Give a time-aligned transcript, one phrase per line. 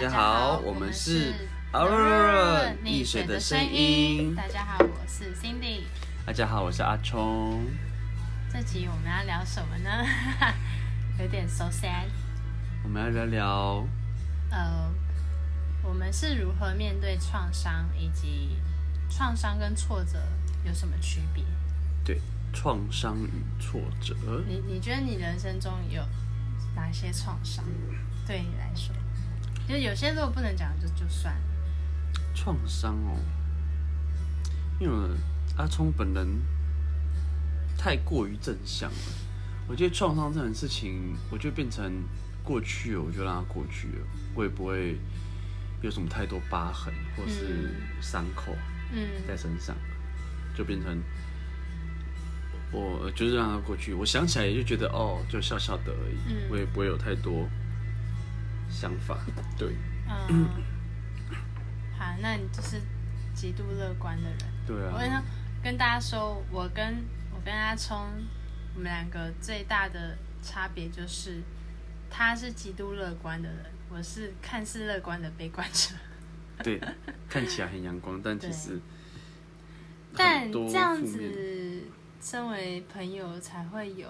[0.00, 1.34] 家好，我们是
[1.72, 1.82] 啊
[2.82, 4.34] 溺水的声音。
[4.34, 5.82] 大家好，我是 Cindy。
[6.24, 7.66] 大家好，我是阿冲。
[8.50, 9.90] 这集我们要聊什么呢？
[11.20, 12.06] 有点 so sad。
[12.82, 13.86] 我们要聊聊，
[14.50, 14.90] 呃，
[15.82, 18.56] 我们是如何面对创伤，以及
[19.10, 20.18] 创伤跟挫折
[20.64, 21.44] 有什么区别？
[22.02, 22.22] 对，
[22.54, 24.16] 创伤与挫折。
[24.48, 26.02] 你你觉得你人生中有
[26.74, 27.62] 哪些创伤
[28.26, 28.94] 对你来说？
[29.70, 31.40] 就有些如果不能讲，就就算了。
[32.34, 33.16] 创伤哦，
[34.80, 35.16] 因为
[35.56, 36.26] 阿聪本人
[37.78, 38.96] 太过于正向了，
[39.68, 42.02] 我觉得创伤这种事情，我就变成
[42.42, 44.98] 过去了，我就让它过去了，我也不会
[45.82, 48.56] 有什么太多疤痕或是伤口
[48.92, 49.08] 嗯。
[49.24, 49.76] 在身上，
[50.56, 51.00] 就变成
[52.72, 53.94] 我就是让它过去。
[53.94, 56.48] 我想起来也就觉得哦，就笑笑的而已，嗯。
[56.50, 57.48] 我也不会有太多
[58.70, 59.18] 想法。
[59.58, 59.74] 对
[60.08, 60.48] 嗯，
[61.98, 62.80] 好，那你就是
[63.34, 64.38] 极度乐观的人。
[64.66, 65.22] 对啊我跟
[65.62, 67.04] 跟大家说，我跟
[67.34, 67.98] 我跟阿聪，
[68.74, 71.42] 我们两个最大的差别就是，
[72.08, 75.94] 他是极度乐观的人，我是看似乐观的悲观者。
[76.62, 76.80] 对，
[77.28, 78.78] 看起来很阳光，但其实
[80.14, 81.82] 但这样子，
[82.20, 84.08] 身为朋友才会有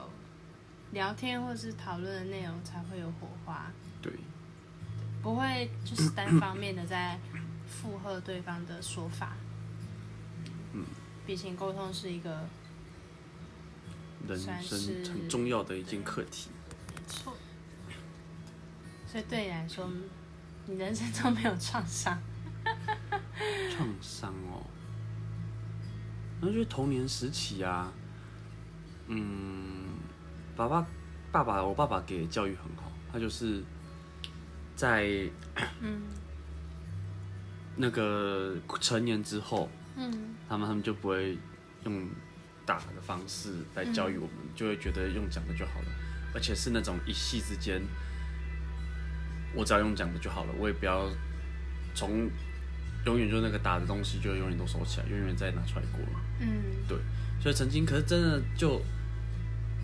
[0.92, 3.89] 聊天或是讨论的内容，才会有火花，对
[5.22, 7.18] 不会就是 单方面的在
[7.66, 9.32] 附和对方的说法。
[10.72, 10.84] 嗯，
[11.26, 12.48] 毕竟沟通是一个
[14.28, 14.54] 人生
[15.04, 16.50] 很重要的一件课题。
[16.94, 17.34] 没错。
[19.06, 19.90] 所以对你来说，
[20.66, 22.16] 你人生中没有创伤，
[23.74, 24.62] 创伤哦，
[26.40, 27.92] 那就是童年时期啊，
[29.08, 29.88] 嗯，
[30.54, 30.86] 爸爸
[31.32, 33.64] 爸爸，我爸爸给的教育很好，他就是
[34.80, 35.06] 在
[35.82, 36.00] 嗯。
[37.76, 40.34] 那个成年之后，嗯。
[40.48, 41.36] 他们他们就不会
[41.84, 42.08] 用
[42.64, 45.86] 打的方式来教育我们，就会觉得用讲的就好了，
[46.34, 47.82] 而且是那种一系之间，
[49.54, 51.10] 我只要用讲的就好了，我也不要
[51.94, 52.30] 从
[53.04, 56.20] 永远就那个打的东西就永远都收起来，永远再拿出来过了。
[56.40, 56.48] 嗯。
[56.88, 56.96] 对，
[57.42, 58.80] 所以曾经可是真的就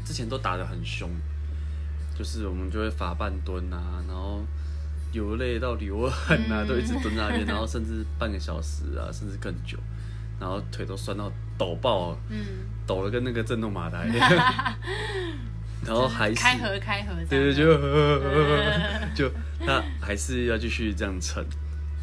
[0.05, 1.11] 之前都打的很凶，
[2.19, 4.45] 就是我们就会罚半蹲啊，然后
[5.13, 9.79] 流泪到流汗啊，都一直蹲在那边，然后甚至半个小时啊，甚至更久，
[10.39, 12.45] 然后腿都酸到抖爆，嗯，
[12.87, 14.31] 抖了跟那个震动马达一样，
[15.85, 17.65] 然后还是开合开合对对就
[19.15, 21.45] 就那还是要继续这样撑，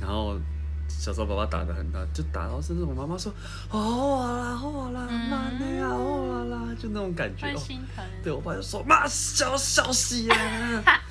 [0.02, 0.40] 然后
[0.88, 3.34] 小时候爸爸打的很大，就打到甚至我妈妈说
[3.69, 7.58] 哦啦好啦妈那呀哦啦啦，就那种感觉会哦。
[7.58, 11.02] 心疼，对我爸就说妈小小喜啊，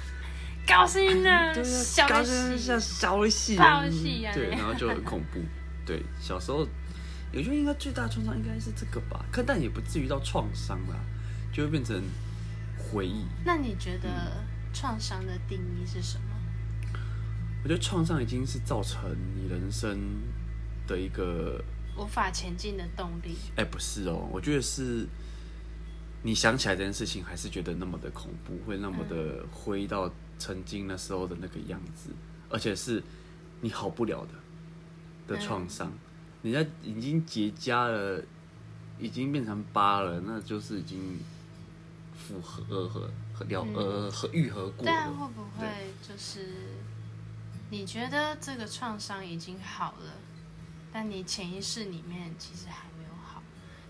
[0.67, 5.41] 高兴呢， 对啊，小的高兴像小小喜爆喜啊对，然后就很恐怖。
[5.85, 6.59] 对，小时候
[7.33, 10.97] 我觉得应该最大的创伤应该是这个吧，可但也不至于到创伤啦，
[11.53, 12.01] 就会变成
[12.79, 13.25] 回忆。
[13.45, 14.09] 那你觉得
[14.73, 16.25] 创伤的定义是什么？
[17.65, 19.99] 我觉得创伤已经是造成你人生
[20.87, 21.63] 的一个，
[21.97, 23.37] 无法前进的动力。
[23.57, 25.07] 哎、不是哦，我觉得是
[26.23, 32.11] 你想起来这件事情，还是觉得那么的恐怖，会那么的灰到曾经那时候的那个样子，
[32.49, 33.03] 而且是
[33.61, 35.93] 你好不了的的创伤，
[36.43, 38.23] 人家已经结痂了，
[38.99, 41.21] 已经变成疤了，那就是已经
[42.17, 45.13] 复合呃和和了呃和愈合过但。
[45.13, 45.67] 会不会
[46.07, 46.77] 就是
[47.71, 50.15] 你觉得这个创伤已经好了，
[50.93, 53.43] 但你潜意识里面其实还没有好？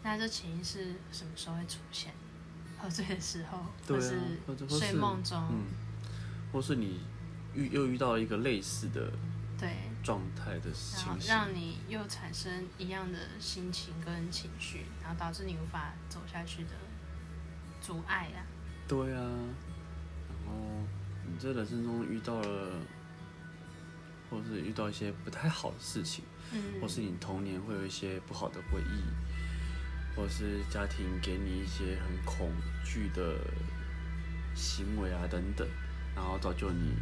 [0.03, 2.13] 那这潜意识什么时候会出现？
[2.79, 4.19] 喝醉的时候，或是
[4.69, 5.67] 睡梦中，嗯，
[6.53, 7.01] 或是你
[7.55, 9.11] 遇又遇到一个类似的
[9.59, 16.71] 对，状态的情形，让你又产生一样的心情跟情绪，然后导致你无法走下去的
[17.81, 18.45] 阻碍啊。
[18.87, 19.21] 对啊，
[20.29, 20.55] 然后
[21.27, 22.73] 你这人生中遇到了，
[24.29, 27.01] 或是遇到一些不太好的事情，嗯，或是。
[27.01, 32.51] 你童年会有一些不好的回忆，或是家庭给你一些很恐
[32.85, 33.39] 惧的
[34.55, 35.67] 行为啊等等，
[36.15, 36.95] 然后造就你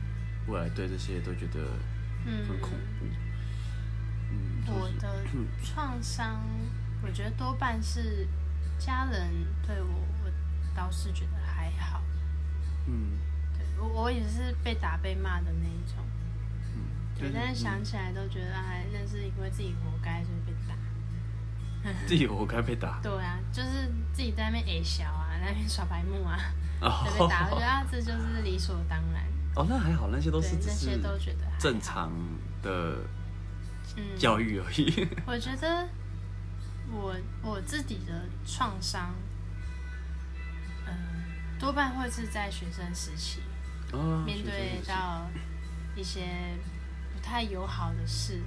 [0.46, 1.60] 未来对这些都觉得
[2.26, 3.06] 嗯很恐怖。
[4.32, 5.24] 嗯，就是我的
[5.64, 6.40] 创伤，
[7.02, 8.26] 我觉得多半是
[8.78, 9.30] 家人
[9.66, 9.88] 对我，
[10.24, 10.30] 我
[10.74, 12.02] 倒是觉得还好。
[12.86, 13.18] 嗯
[13.56, 16.04] 对我，我也是被打被骂的那一种。
[16.76, 16.82] 嗯，
[17.18, 20.74] 对，但是想起来都觉得，哎，那是因为自己活该，所以被打。
[22.06, 23.00] 自己活该被打。
[23.02, 26.38] 对啊，就是自己在那边矮小啊，在那边耍白目啊，
[26.80, 27.48] 哦就被打。
[27.50, 29.24] 我觉得啊，这就是理所当然。
[29.56, 31.80] 哦，那还好，那些都对是只那些是都觉得正。
[31.80, 32.10] 常
[32.62, 32.98] 的
[33.96, 35.08] 嗯，教育而已。
[35.26, 35.88] 我觉得
[36.90, 39.14] 我我自己的创伤，
[40.86, 40.92] 嗯、
[41.58, 43.40] 多半会是在学生时期，
[43.92, 45.28] 哦，面对到
[45.96, 46.56] 一些
[47.12, 48.40] 不太友好的事，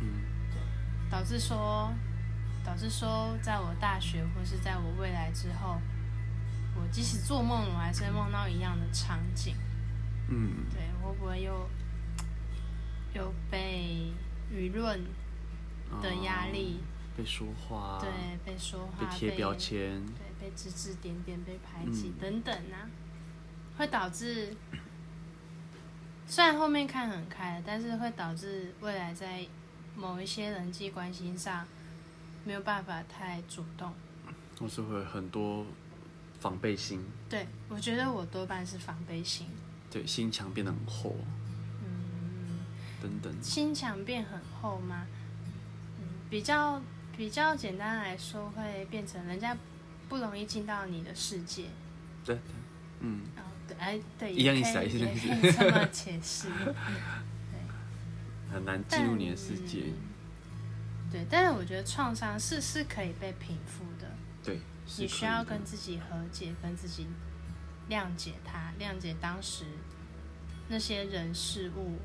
[0.00, 0.06] 嗯
[1.10, 1.92] 导致说，
[2.64, 5.80] 导致说，在我大学或是在我未来之后，
[6.80, 9.54] 我即使做梦，我还是会梦到一样的场景。
[10.28, 11.68] 嗯，对，会不会又
[13.14, 14.12] 又被
[14.52, 15.02] 舆论
[16.02, 18.10] 的压力，哦被说话，对，
[18.44, 22.86] 被说话，被贴标签，对，被指指点点、被排挤、嗯等等啊，
[23.76, 24.54] 会导致
[26.26, 29.44] 虽然后面看很开，但是会导致未来在
[29.96, 31.66] 某一些人际关系上
[32.44, 33.92] 没有办法太主动。
[34.60, 35.64] 或是会很多
[36.40, 39.46] 防备心，对我觉得我多半是防备心，
[39.90, 41.16] 对，心墙变得很厚，
[41.82, 42.60] 嗯，
[43.02, 45.06] 等等，心墙变很厚吗？
[46.00, 46.80] 嗯，比较
[47.16, 49.56] 比较简单来说，会变成人家
[50.08, 51.64] 不容易进到你的世界。
[52.24, 52.40] 对，对
[53.00, 56.48] 嗯，哦，对，哎，对，一样意思啊一样意思这么 解释。
[58.50, 59.92] 很难进入你的世界，嗯
[61.12, 64.08] 对，但是我觉得创伤是是可以被平复的，
[64.42, 64.60] 对，是
[64.96, 67.06] 你需要跟自己和解，跟自己
[67.90, 69.64] 谅解他，谅解当时
[70.68, 71.98] 那些人事物，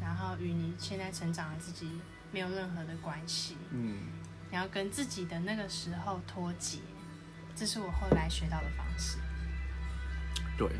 [0.00, 1.90] 然后与你现在成长的自己
[2.30, 3.98] 没有任何的关系，嗯，
[4.50, 6.78] 你要跟自己的那个时候脱节，
[7.56, 9.18] 这是我后来学到的方式。
[10.56, 10.70] 对，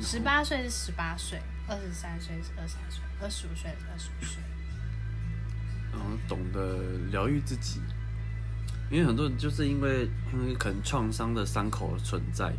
[0.00, 4.42] 十八岁是十八岁，二十三岁是二十三岁，二十五岁是二十五岁。
[5.90, 7.80] 然后懂得疗愈自己，
[8.90, 12.52] 因为很多人就是因为因为可能创伤的伤口的存在，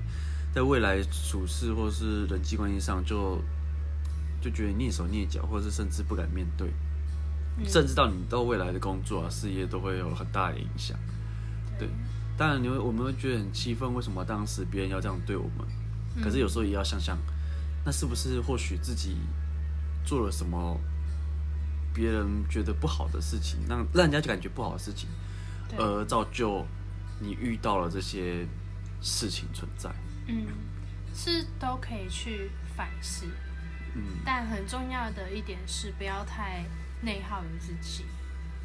[0.54, 3.42] 在未来处事或是人际关系上就
[4.42, 6.68] 就觉得蹑手蹑脚，或是甚至不敢面对，
[7.58, 10.98] 嗯甚至到你到未来的工作啊事业都会有很大的影响。
[11.78, 11.88] 对，
[12.38, 15.68] 当然你会我们会觉得很气愤，为什么当时别人要这样对我们？
[16.24, 17.18] 可是有时候也要想想，
[17.86, 19.16] 那是不是或许自己
[20.04, 20.78] 做了什么
[21.94, 25.16] 别人觉得不好的事情，让让人家就感觉不好的事情，对
[25.78, 26.66] 而造就
[27.20, 28.46] 你遇到了这些
[29.02, 29.90] 事情存在。
[30.28, 30.48] 嗯，
[31.14, 33.26] 是都可以去反思，
[33.96, 36.64] 嗯，但很重要的一点是不要太
[37.02, 38.06] 内耗于自己，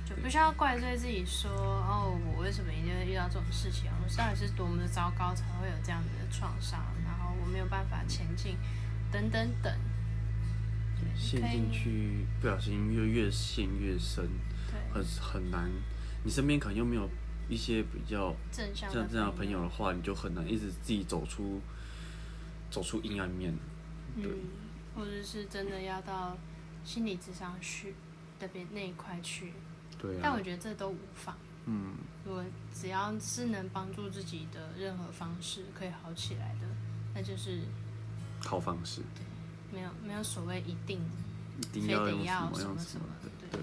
[0.05, 3.91] 就不需要怪罪自己说哦，我为什么一定会遇到这种事情？
[4.03, 8.57] 我到底是多么的糟糕才会有这样子的创伤，然后我没有办法前进，
[9.11, 9.73] 等等等。
[11.17, 14.27] 陷进去，不小心越越陷越深，
[14.71, 15.71] 对很很难。
[16.25, 17.09] 你身边可能又没有
[17.49, 21.61] 一些比较正向像这样的朋友，的话，你就很难一直自己走出
[22.71, 23.55] 走出阴暗面。
[24.17, 24.31] 对。
[24.31, 24.39] 嗯，
[24.97, 26.37] 或者是真的要到
[26.85, 27.95] 心理智商去
[28.41, 29.53] 那边那一块去，
[29.99, 30.21] 对啊。
[30.23, 31.37] 但我，觉得这都无妨。
[31.67, 31.95] 嗯，
[32.25, 36.67] 如果只要是能帮助自己的任何方式可以好起来的，
[37.15, 37.63] 那就是
[38.41, 39.25] 好方式，对
[39.77, 41.01] 没有没有所谓一定
[41.59, 43.61] 一定非得要用什么什么的，对对。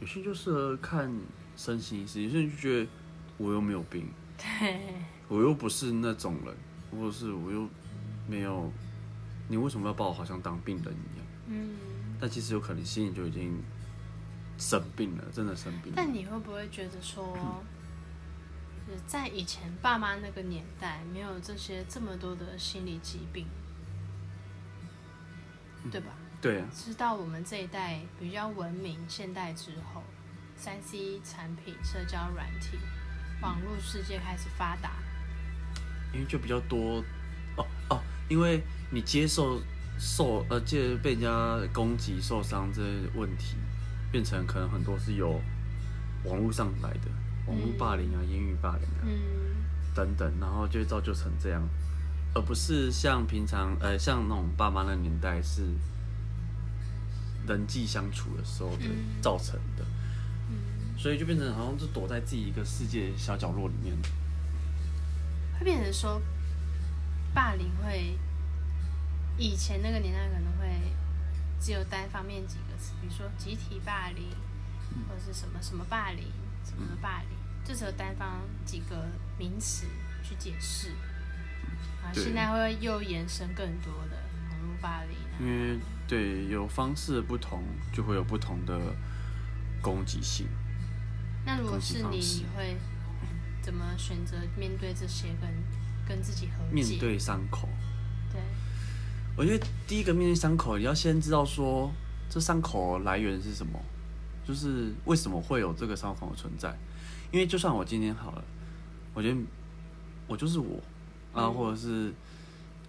[0.00, 1.10] 有些就适合看
[1.56, 2.90] 身心医师，有些人就觉得
[3.36, 4.06] 我又没有病，
[4.36, 4.80] 对
[5.28, 6.54] 我又不是那种人，
[6.90, 7.68] 或者是我又
[8.28, 8.70] 没有，
[9.48, 11.26] 你为什么要把我好像当病人一样？
[11.48, 11.76] 嗯。
[12.20, 13.60] 但其实有可能心里就已经
[14.56, 15.94] 生病了，真的生病了。
[15.96, 17.36] 但你会不会觉得说，
[18.86, 23.46] 就是在以前爸妈那个年代，没有这些这么多的心理疾病，
[25.90, 26.12] 对吧？
[26.40, 30.02] 对啊，直到我们这一代比较文明现代之后，
[30.64, 32.78] 三 C 产品、社交软体、
[33.42, 34.92] 网络世界开始发达，
[36.10, 37.04] 因为就比较多
[37.58, 39.60] 哦哦，因为你接受
[39.98, 43.56] 受呃，接被人家攻击、受伤这些问题，
[44.10, 45.38] 变成可能很多是由
[46.24, 47.10] 网络上来的，
[47.46, 49.20] 网络霸凌啊、言语霸凌啊嗯。
[49.94, 51.62] 等等，然后就会造就成这样，
[52.34, 55.62] 而不是像平常呃像那种爸妈那年代是
[57.46, 59.20] 人际相处的时候的嗯。
[59.20, 59.93] 造成的，嗯，
[61.04, 63.94] 所以就变成好像就躲在自己一个世界小角落里面。
[65.58, 66.18] 会变成说
[67.34, 68.18] 霸凌会，
[69.36, 70.66] 以前那个年代可能会
[71.60, 74.30] 只有单方面几个词，比如说集体霸凌，
[75.06, 76.24] 或者是什么什么霸凌，
[76.64, 77.28] 什么的霸凌，
[77.66, 79.06] 就只有单方几个
[79.38, 79.86] 名词
[80.22, 80.88] 去解释。
[82.02, 84.16] 啊，现在会又延伸更多的
[84.48, 88.80] 网络霸凌啊，因为对有方式不同，就会有不同的
[89.82, 90.46] 攻击性。
[91.46, 92.76] 那如果是你，你会
[93.62, 95.50] 怎么选择面对这些跟
[96.08, 96.72] 跟自己和解？
[96.72, 97.68] 面对伤口，
[98.32, 98.40] 对，
[99.36, 101.92] 我觉得第一个面对伤口，你要先知道说
[102.28, 103.78] 这伤口来源是什么，
[104.46, 106.76] 就是为什么会有这个伤口的存在。
[107.30, 108.44] 因为就算我今天好了，
[109.12, 109.36] 我觉得
[110.28, 110.80] 我就是我
[111.32, 112.12] 啊，或者是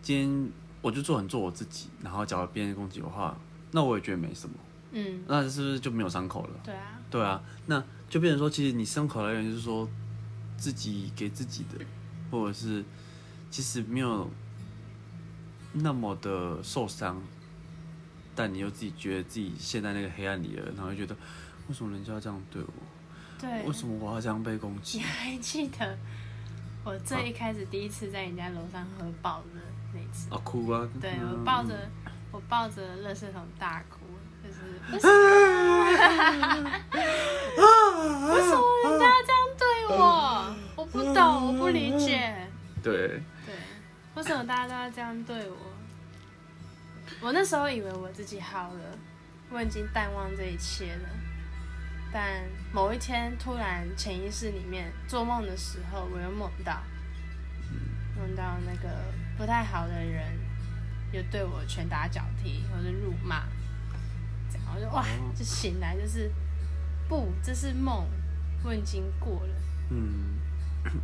[0.01, 3.35] 今天我就做很做我自己，然后假如别人攻击我的话，
[3.71, 4.55] 那我也觉得没什么，
[4.91, 6.59] 嗯，那是不是就没有伤口了？
[6.63, 7.83] 对啊，对啊，那
[8.15, 9.86] 就变成说，其实你伤口来源就是说
[10.55, 11.86] 自己给自己的，
[12.31, 12.81] 或者是
[13.51, 14.31] 其实没有
[15.74, 17.22] 那么的受伤，
[18.34, 21.13] 但你又自己觉得自己陷在那个黑暗里了，然后就觉得
[21.67, 22.74] 为什么人家要这样对我？
[23.38, 23.63] 对。
[23.63, 25.03] 为什么我要这样被攻击你？
[25.03, 25.98] 还记得
[26.86, 29.60] 我最一开始第一次在人家楼上喝爆的
[29.93, 30.34] 那次？
[30.34, 30.88] 啊，哭啊！
[31.01, 31.91] 对嗯我抱着
[32.31, 34.04] 我抱着垃圾桶大哭，就是
[34.92, 35.13] 为什么
[38.34, 40.56] 为什么人家要这样对我？
[40.75, 42.48] 我不懂，我不理解。
[42.84, 43.08] 对，
[43.46, 43.56] 对，
[44.15, 45.58] 为什么大家都要这样对我？
[47.22, 48.98] 我那时候以为我自己好了，
[49.50, 51.10] 我已经淡忘这一切了。
[52.13, 56.82] 但某一天，突然潜意识里面做梦的时候，我又梦到，
[58.18, 58.89] 梦到那个
[59.38, 60.38] 不太好的人，
[61.12, 63.44] 又对我拳打脚踢或者辱骂，
[64.75, 66.29] 我就哇，就醒来就是
[67.08, 68.05] 不，这是梦，
[68.63, 69.53] 我已经过了。
[69.89, 70.39] 嗯，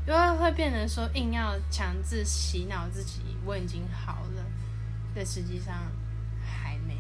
[0.06, 4.44] 因为会变成说硬要强制洗脑自己，我已经好了，
[5.16, 5.74] 但实际上
[6.44, 6.98] 还没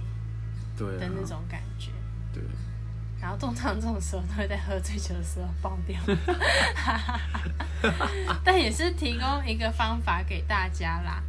[0.77, 1.91] 对啊，的那种感觉。
[2.33, 2.41] 对，
[3.19, 5.99] 然后通常这种时候都会在喝醉酒的时候爆掉，
[8.43, 11.21] 但也是提供一个方法给大家啦，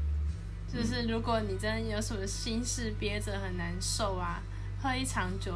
[0.73, 4.43] 就是如果你真的有什么心事憋着很难受啊，
[4.83, 5.55] 喝一场酒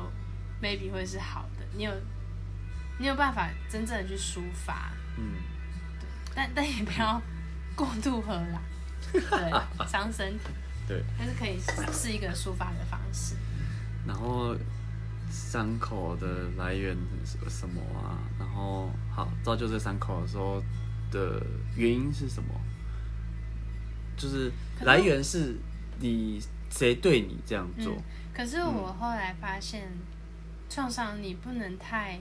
[0.63, 1.67] ，maybe 会是好的。
[1.75, 1.93] 你有
[2.99, 5.35] 你有办法真正的去抒发，嗯，
[6.35, 7.21] 但但也不要
[7.75, 8.61] 过度喝啦，
[9.13, 10.45] 对， 伤身体。
[10.89, 11.59] 对，但是可以
[11.93, 13.35] 是一个抒发的方式。
[14.07, 14.57] 然后
[15.29, 18.17] 伤口的来源是什么啊？
[18.39, 20.63] 然后好造就这伤口的时候
[21.11, 22.49] 的原因是什么？
[24.17, 24.51] 就是
[24.83, 25.57] 来源是
[25.99, 26.41] 你
[26.71, 27.93] 谁对你这样做？
[27.93, 28.03] 嗯，
[28.37, 29.89] 可是我后来发现，
[30.69, 32.21] 创伤你不能太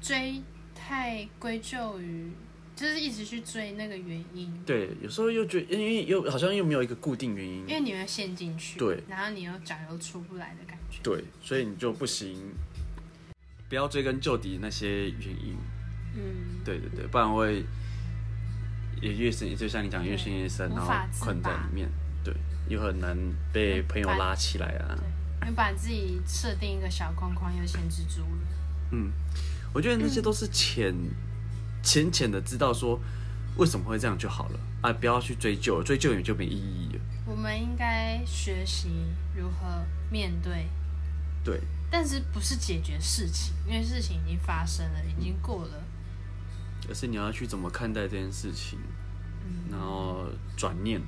[0.00, 0.40] 追，
[0.76, 2.30] 太归咎于，
[2.76, 12.54] 就是一直去追那个原因，对，有时候又觉得，因为又好像又没有一个固定原因因，为你会陷进去，对，然后你又脚又出不来的感觉，对，所以你就不行，
[13.68, 15.56] 不要追根究底那些原因。
[16.14, 17.64] 嗯，对对对，不然会
[19.02, 22.07] 也越深，就像你讲，越陷越深，然后困在里面，对，
[22.68, 23.16] 又很难
[23.52, 24.96] 被朋友拉起来啊。
[25.40, 28.48] 对，你把自己设定一个小框框，又限制住了，
[28.92, 29.12] 嗯，
[29.72, 30.94] 我觉得那些都是浅
[31.82, 33.00] 浅浅的知道说
[33.56, 37.00] 为什么会这样就好了啊，不要去追究，追究也就没意义了。
[37.26, 38.88] 我们应该学习
[39.34, 40.68] 如何面对。
[41.44, 41.60] 对，
[41.90, 45.82] 但是不是解决事情，因为事情已经发生了，已经过了。
[46.88, 48.78] 而是你要去怎么看待这件事情，
[49.44, 51.00] 嗯然后转念。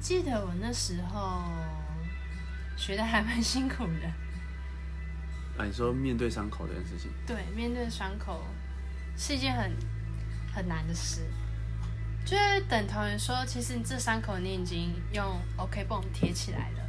[0.00, 1.44] 我记得我那时候
[2.74, 4.06] 学的还蛮辛苦的，
[5.58, 8.42] 啊，你说面对伤口这件事情，对，面对伤口
[9.14, 9.70] 是一件很
[10.54, 11.20] 很难的事，
[12.24, 16.88] 就是等同于说，其实你这伤口你已经用 OK 绷贴起来了，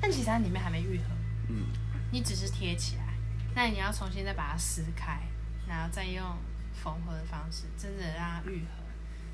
[0.00, 1.04] 但其实它里面还没愈合，
[1.50, 1.66] 嗯，
[2.10, 3.04] 你只是贴起来，
[3.54, 5.20] 那你要重新再把它撕开，
[5.68, 6.24] 然后再用
[6.72, 8.82] 缝合的方式，真的让它愈合，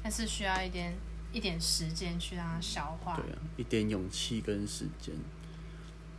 [0.02, 0.92] 但是需要一点
[1.32, 3.16] 一点时间去让它消化。
[3.16, 5.14] 对啊，一点勇气跟时间。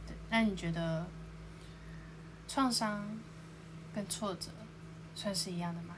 [0.08, 1.06] 对，那你觉得
[2.48, 3.06] 创伤
[3.94, 4.50] 跟挫折
[5.14, 5.96] 算是一样的吗？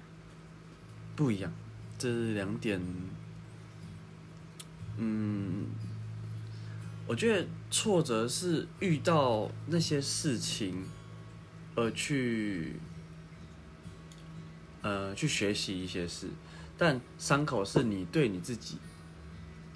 [1.15, 1.51] 不一样，
[1.97, 2.81] 这是两点。
[4.97, 5.67] 嗯，
[7.07, 10.85] 我觉得挫折是遇到那些事情，
[11.75, 12.79] 而去，
[14.81, 16.29] 呃，去学习一些事，
[16.77, 18.77] 但伤口是你对你自己，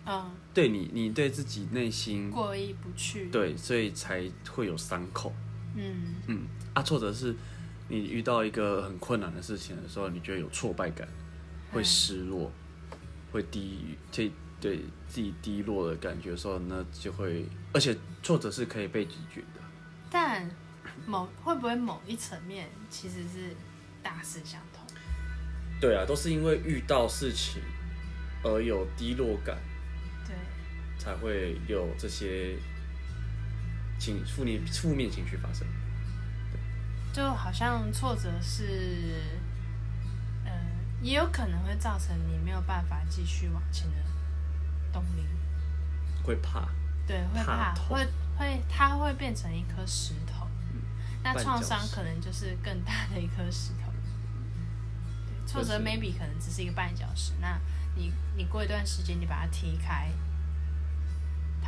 [0.07, 5.33] 嗯，对你，你对自己内心，过意不去。，对，所以才会有伤口。
[5.75, 7.35] 嗯嗯，啊，挫折是
[7.89, 11.07] 你遇到一个很困难的事情的时候，你觉得有挫败感，
[11.71, 12.51] 会嗯失落，
[13.31, 19.61] 会低，这对自己低落的感觉的时候，那就会，而且挫折是可以被解决的。
[20.09, 20.49] 但
[21.05, 23.55] 某会不会某一层面其实是
[24.01, 24.83] 大事相同？
[25.79, 27.61] 对啊，都是因为遇到事情
[28.43, 29.76] 而有低落感，对，
[30.97, 32.57] 才会有这些
[33.99, 35.67] 情负面负面情绪发生。
[37.13, 39.21] 就好像挫折是，
[40.45, 40.51] 呃，
[41.01, 43.97] 也有可能会造成你没有办法继续往前的
[44.93, 45.25] 动力。
[46.23, 46.67] 会怕，
[47.07, 50.47] 对，会怕怕，会会，它会变成一颗石头。
[51.23, 53.91] 那创伤可能就是更大的一颗石头。
[55.47, 57.31] 挫折 maybe 可能只是一个绊脚石。
[57.39, 57.59] 那
[57.95, 60.11] 你你过一段时间你把它踢开，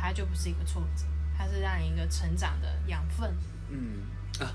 [0.00, 1.04] 它就不是一个挫折，
[1.36, 3.34] 它是让你一个成长的养分。
[3.68, 4.02] 嗯
[4.40, 4.52] 啊，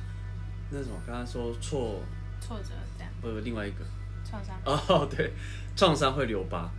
[0.70, 2.02] 那什么，刚刚说挫，
[2.42, 3.86] 挫折这样，不，另外一个
[4.28, 4.60] 创伤。
[4.66, 5.34] 哦，对，
[5.76, 6.70] 创伤会留疤，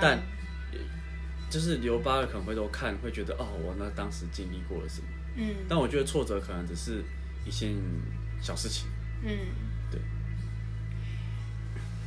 [0.00, 0.18] 但
[0.72, 0.78] 嗯
[1.50, 7.04] 就是留疤的可能回头看，会觉得哦，我那当时经历过了什么，嗯但我觉得挫折可能只是
[7.44, 7.74] 一件
[8.40, 8.88] 小事情，
[9.22, 9.30] 嗯，
[9.90, 10.00] 对。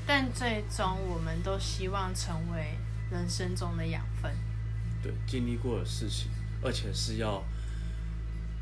[0.06, 2.78] 但最终我们都希望成为
[3.12, 4.34] 人生中的养分。
[5.04, 6.32] 对，经历过的事情，
[6.64, 7.44] 而且是要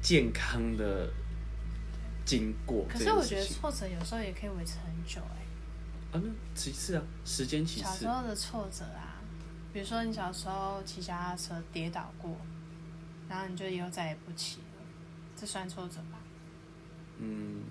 [0.02, 1.10] 健康的
[2.26, 3.00] 经过可。
[3.00, 9.22] 是我觉得挫折有时候也可以维持很久哎、啊，那其次啊，时间其次小时，候的挫折啊，
[9.72, 12.36] 比如说你小时候骑脚踏车跌倒过，
[13.30, 14.84] 然后你就以后再也不骑了，
[15.40, 16.18] 这算挫折吧？
[17.20, 17.62] 嗯，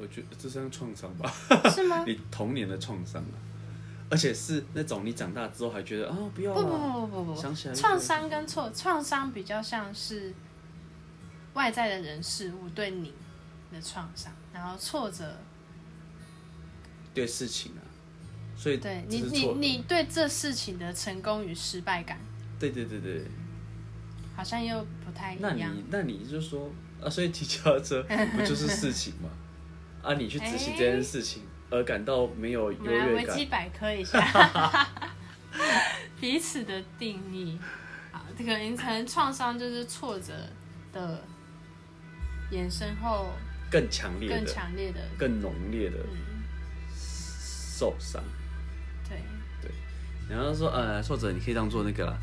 [0.00, 1.30] 我觉得这算创伤吧，
[1.70, 2.02] 是吗？
[2.08, 3.36] 你童年的创伤啊，
[4.10, 10.34] 而且是那种你长大之后还觉得啊、不要不不，不不不不，想起来创伤跟挫创伤比较像是
[11.54, 13.14] 外在的人事物对你
[13.72, 15.36] 的创伤，然后挫折。
[17.14, 17.82] 对事情啊，
[18.56, 22.18] 所以对你你你对这事情的成功与失败感。
[22.58, 23.24] 对对对对，
[24.36, 25.50] 好像又不太一样。
[25.50, 25.74] 那样。
[25.74, 29.28] 你那你就说啊，所以骑脚踏车不就是事情吗？
[30.02, 33.36] 啊，你去执行这件事情而感到没有我优越感。
[33.36, 34.20] 维基，百科一下。
[36.20, 37.58] 彼此的定义。
[38.12, 40.32] 好，这个可能创伤就是挫折
[40.92, 41.22] 的
[42.52, 43.28] 衍生后
[43.70, 46.18] 更强烈更的、强烈的，更浓烈的嗯，
[46.92, 48.22] 受伤。
[49.08, 49.22] 对。
[49.62, 49.70] 对，
[50.28, 52.18] 然后说呃，挫折你可以当做那个啦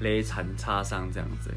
[0.00, 1.54] 雷残擦伤这样子，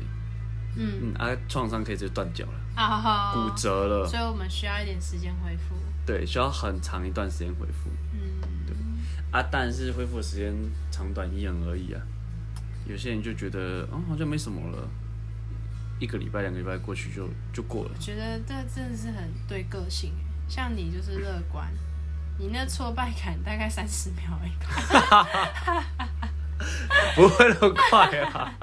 [0.77, 5.75] 嗯，嗯啊，创伤可以直接断脚了，啊，骨折了，所以我们需要一点时间恢复。
[6.05, 8.41] 对，需要很长一段时间恢复嗯，
[9.31, 10.53] 啊，但是恢复的时间
[10.91, 12.01] 长短因人而异啊。
[12.87, 14.87] 有些人就觉得哦，好像没什么了，
[16.00, 18.00] 一个礼拜、两个礼拜过去就就过了我。
[18.00, 20.13] 觉得这真的是很对个性。
[20.48, 21.68] 像你就是乐观，
[22.37, 25.27] 你那挫败感大概三十秒而已吧。
[27.15, 28.53] 不会那么快啊！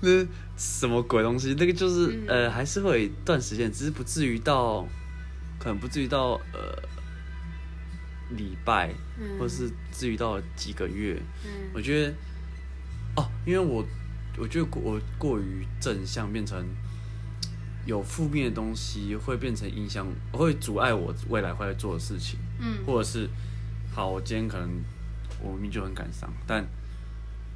[0.00, 1.54] 那什么鬼东西？
[1.58, 4.88] 那个就是、嗯呃，还是会有一段时间，只是不至于到，
[5.60, 6.82] 可能不至于到呃
[8.30, 9.38] 礼拜，嗯。
[9.38, 11.22] 或是至于到几个月。
[11.44, 11.70] 嗯。
[11.72, 12.12] 我觉得
[13.14, 13.84] 哦，因为我
[14.38, 16.66] 我觉得我过于正向，变成
[17.86, 22.40] 有负面的东西，会变成影响，会阻碍我未来会做的事情。
[22.58, 22.84] 嗯。
[22.84, 23.28] 或者是
[23.94, 24.82] 好，我今天可能
[25.42, 26.64] 我明明就很感伤，但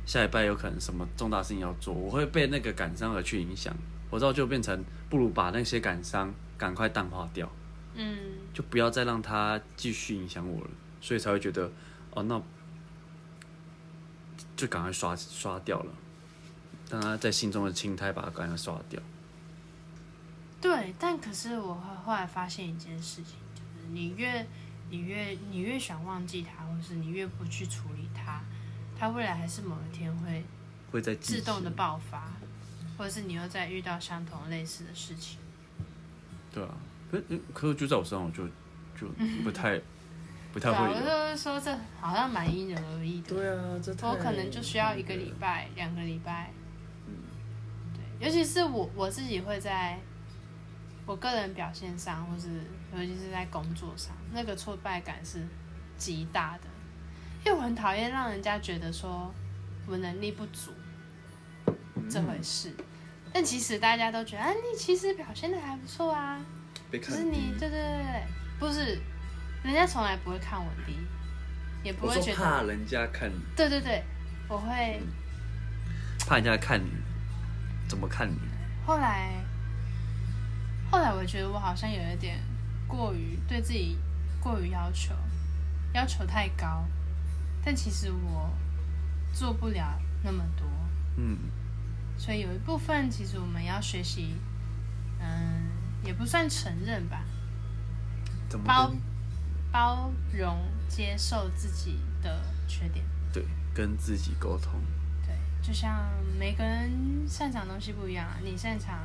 [0.05, 3.75] 下礼拜有可能什么重大事情要做，我会被那个感伤而去影响，
[4.11, 7.51] 我知道就变成不如把那些感伤赶快淡化掉，
[7.94, 8.18] 嗯
[8.52, 11.70] 就不要再让它继续影响我了，所以才会觉得
[12.12, 12.40] 哦，那
[14.57, 15.92] 就赶快刷刷掉了，
[16.90, 19.00] 让他在心中的青苔把它赶快刷掉。
[20.61, 24.46] 对，但可是我后后来发现一件事情，就是你越
[24.90, 28.40] 你越你越想忘记他，或是你越不去处理他，
[28.98, 30.44] 他未来还是某一天会
[30.90, 32.33] 会在自动的爆发，
[32.96, 35.38] 或者是你又在遇到相同类似的事情。
[36.52, 36.74] 对啊，
[37.11, 38.47] 可是可是就在我身上，我就
[38.99, 39.12] 就
[39.43, 39.81] 不太
[40.53, 40.95] 不太对啊，会有。
[40.95, 43.29] 我就是说这好像蛮因人而异的。
[43.29, 46.53] 对啊，这我可能就需要一个礼拜、两个礼拜。
[47.07, 47.14] 嗯
[47.95, 49.99] 对，尤其是我我自己会在
[51.07, 52.49] 我个人表现上，或是
[52.97, 55.47] 尤其是在工作上，那个挫败感是
[55.99, 56.64] 极大的，
[57.45, 59.33] 因为我很讨厌让人家觉得说
[59.87, 60.71] 我能力不足
[62.09, 62.73] 这回事。
[63.33, 66.40] 但其实大家都觉得，啊，你其实表现的还不错啊，
[66.94, 68.26] 被看低可是你，对对对对，
[68.59, 69.00] 不是，
[69.64, 70.96] 人家从来不会看我低，
[71.83, 74.04] 也不会觉得怕人家看你，对对对，
[74.48, 75.00] 我会
[76.26, 76.88] 怕人家看你，
[77.88, 78.38] 怎么看你？
[78.87, 79.33] 后来，
[80.90, 82.38] 后来我觉得我好像有一点
[82.87, 83.98] 过于对自己
[84.40, 85.14] 过于要求，
[85.94, 86.87] 要求太高，
[87.64, 88.50] 但其实我
[89.33, 90.64] 做不了那么多，
[91.16, 91.38] 嗯，
[92.16, 94.37] 所以有一部分其实我们要学习，
[95.18, 95.72] 嗯，
[96.05, 97.25] 也不算承认吧，
[98.49, 98.93] 怎么包
[99.73, 103.05] 包容接受自己的缺点。
[103.33, 104.73] 对跟自己沟通？
[105.27, 109.01] 对，就像每个人擅长东西不一样啊，你擅长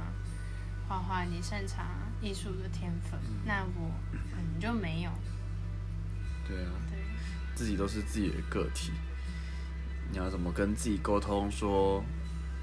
[0.87, 1.85] 画画，你擅长
[2.21, 3.91] 艺术的天分，那我
[4.31, 5.11] 可能就没有。
[6.47, 6.99] 对啊，对，
[7.55, 8.91] 自己都是自己的个体。
[10.11, 12.03] 你要怎么跟自己沟通，说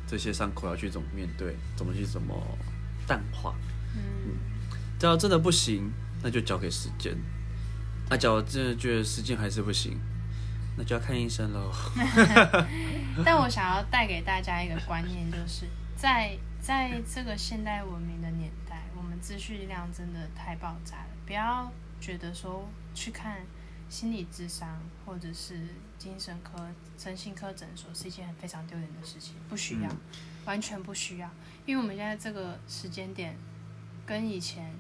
[0.07, 2.35] 这些伤口要去怎么面对，怎么去怎么
[3.07, 3.55] 淡化。
[3.97, 4.37] 嗯，
[4.99, 5.91] 只要真的不行，
[6.23, 7.17] 那就交给时间。
[8.09, 9.99] 那假如真的觉得时间还是不行，
[10.77, 11.73] 那就要看医生喽。
[13.25, 21.09] 但我想要带给大家一个观念，就是在在这个现代文明的年代，我们资讯量真的太爆炸了。
[21.27, 23.39] 不要觉得说去看
[23.89, 25.59] 心理智商或者是
[25.99, 29.91] 精神科、身心科诊所是一件非常丢脸的事情，不需要，
[30.45, 31.29] 完全不需要，
[31.65, 33.37] 因为我们现在这个时间点
[34.07, 34.73] 跟以前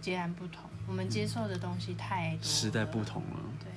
[0.00, 3.70] 截然不同，我们接受的东西太多，时代不同了，对，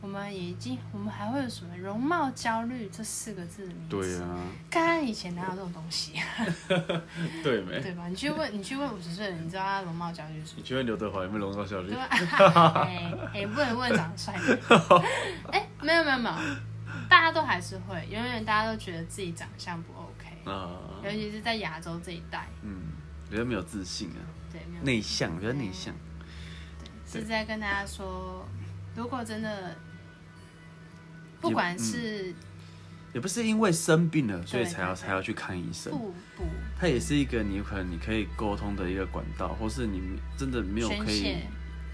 [0.00, 3.90] 我们已经，我们还会有什么容貌焦虑这四个字的名词？
[3.90, 4.38] 对啊，
[4.70, 6.24] 刚刚以前哪有这种东西啊？
[7.42, 7.80] 对没？
[7.80, 8.06] 对吧？
[8.08, 10.58] 你去问，你去问五十岁的人，你知道他容貌焦虑是什么？
[10.58, 11.96] 你去问刘德华有没有容貌焦虑对？
[11.96, 12.82] 吧？
[12.86, 15.02] 哎哎，不能问长得帅的。
[15.50, 16.36] 哎，没有没有没有，
[17.08, 22.80] 大家都还是会，永远大家都觉得自己长相不 OK，啊，尤其是在亚洲这一带，嗯，
[23.30, 24.20] 觉得没有自信啊，
[24.52, 25.94] 对，没有内向，比较内向。
[27.06, 28.46] 是在跟大家说，
[28.94, 29.76] 如果真的，
[31.40, 32.34] 不管是
[33.14, 35.92] 也不是因为生病了，所以才要才要去看医生。
[35.92, 36.44] 不不
[36.78, 40.02] 它也是一个你可能你可以沟通的一个管道，或是你
[40.36, 41.38] 真的没有可以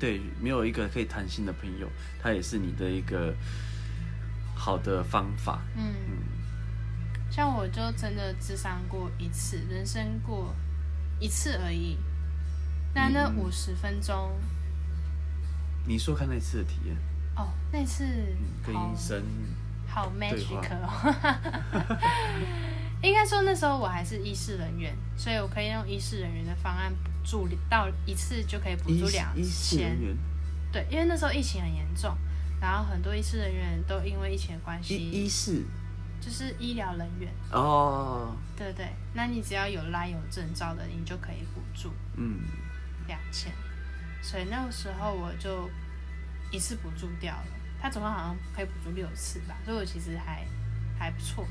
[0.00, 1.88] 对没有一个可以谈心的朋友，
[2.20, 3.32] 他也是你的一个
[4.56, 5.62] 好的方法。
[5.76, 5.94] 嗯，
[7.30, 10.52] 像我就真的智商过一次，人生过
[11.22, 11.96] 一次而已。
[12.94, 14.32] 那那嗯五十分钟，
[15.86, 16.96] 你说看那次的体验，
[17.36, 18.04] 哦，那次
[18.66, 19.22] 跟好医生
[19.86, 20.88] 好 magic 哦。
[23.02, 29.98] 应该说那时候我还是医师人员，所以我可以用医师人员的方案补助到一次就可以补助两千。
[29.98, 30.16] 员，
[30.72, 32.16] 对，因为那时候疫情很严重，
[32.60, 34.94] 然后很多医师人员都因为疫情的关系，
[36.22, 37.28] 就是医疗人员。
[37.50, 42.40] 哦，对对，那你只要有拉有证照的，你就可以补助嗯，
[43.08, 43.52] 两千。
[44.22, 45.68] 所以那个时候我就
[46.52, 47.46] 一次补助掉了，
[47.80, 50.46] 他总共好像可以补助六次吧，所以我其实还
[50.96, 51.44] 还不错。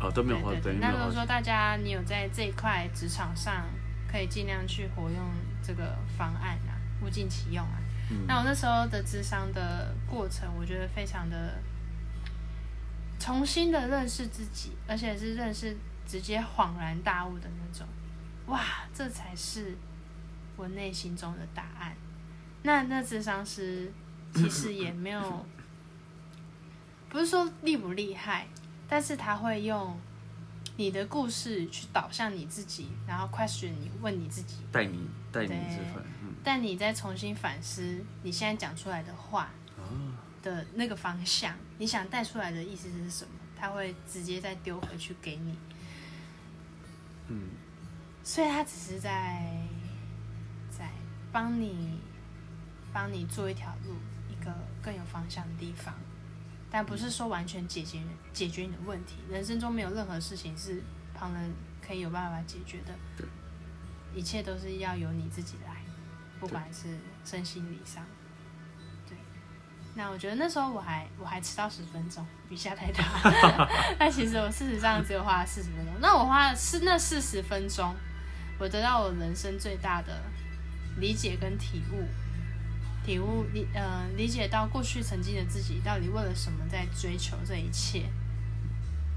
[0.00, 3.66] 哦都没有花，对那如果说大家你有在这一块职场上，
[4.10, 5.18] 可以尽量去活用
[5.62, 7.76] 这个方案啊，物尽其用啊。
[8.10, 11.58] 嗯那我那时候的智商的过程，我觉得非常的
[13.20, 17.86] 重新的认识自己，而且是认识直接恍然大悟的那种，
[18.46, 18.60] 哇，
[18.92, 19.76] 这才是
[20.56, 21.94] 我内心中的答案。
[22.62, 23.92] 那那智商师
[24.34, 25.46] 其实也没有，
[27.08, 28.46] 不是说厉不厉害，
[28.88, 29.98] 但是他会用
[30.76, 39.50] 你的故事去导向你自己，然后 question 你，问你自己，带你带你这份，嗯，但你再重新反思你现在讲出来的话。
[39.78, 39.82] 哦，
[40.42, 43.30] 的那个方向，你想带出来的意思是什么？
[43.58, 45.54] 他会直接再丢回去给你，
[47.28, 47.50] 嗯，
[48.24, 49.60] 所以他只是在
[50.70, 50.88] 在
[51.30, 52.00] 帮你
[52.90, 53.94] 帮你做一条路，
[54.30, 54.50] 一个
[54.82, 55.94] 更有方向的地方，
[56.70, 58.00] 但不是说完全解决
[58.32, 59.16] 解决你的问题。
[59.28, 61.52] 人生中没有任何事情是旁人
[61.86, 63.26] 可以有办法解决的，对，
[64.14, 65.76] 一切都是要由你自己来，
[66.40, 68.06] 不管是身心理上。
[69.94, 73.04] 对，那我觉得那时候我还我还迟到十分钟，雨下太大，
[73.98, 75.94] 但其实我事实上只有花了四十分钟。
[76.00, 77.94] 那我花了是那四十分钟，
[78.58, 80.22] 我得到我人生最大的
[80.98, 82.06] 理解跟体悟，
[83.04, 88.06] 体悟理呃理解到过去曾经的自己到底为了什么在追求这一切。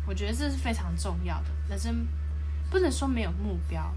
[0.05, 2.05] 我觉得这是非常重要的，人生
[2.69, 3.93] 不能说没有目标。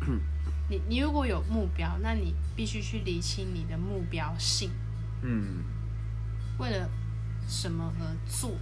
[0.68, 4.70] 你你如果有目标，那你必须去理清你的目标性，
[5.22, 5.64] 嗯，
[6.58, 6.88] 为了
[7.48, 8.56] 什么而做，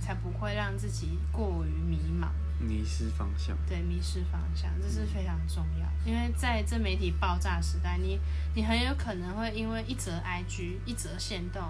[0.00, 2.28] 才不会让自己过于迷茫。
[2.60, 5.86] 迷失方向，对，迷失方向，这是非常重要。
[6.04, 8.18] 因为在这媒体爆炸时代，你
[8.54, 11.62] 你很有可能会因为一则 IG、一则线动，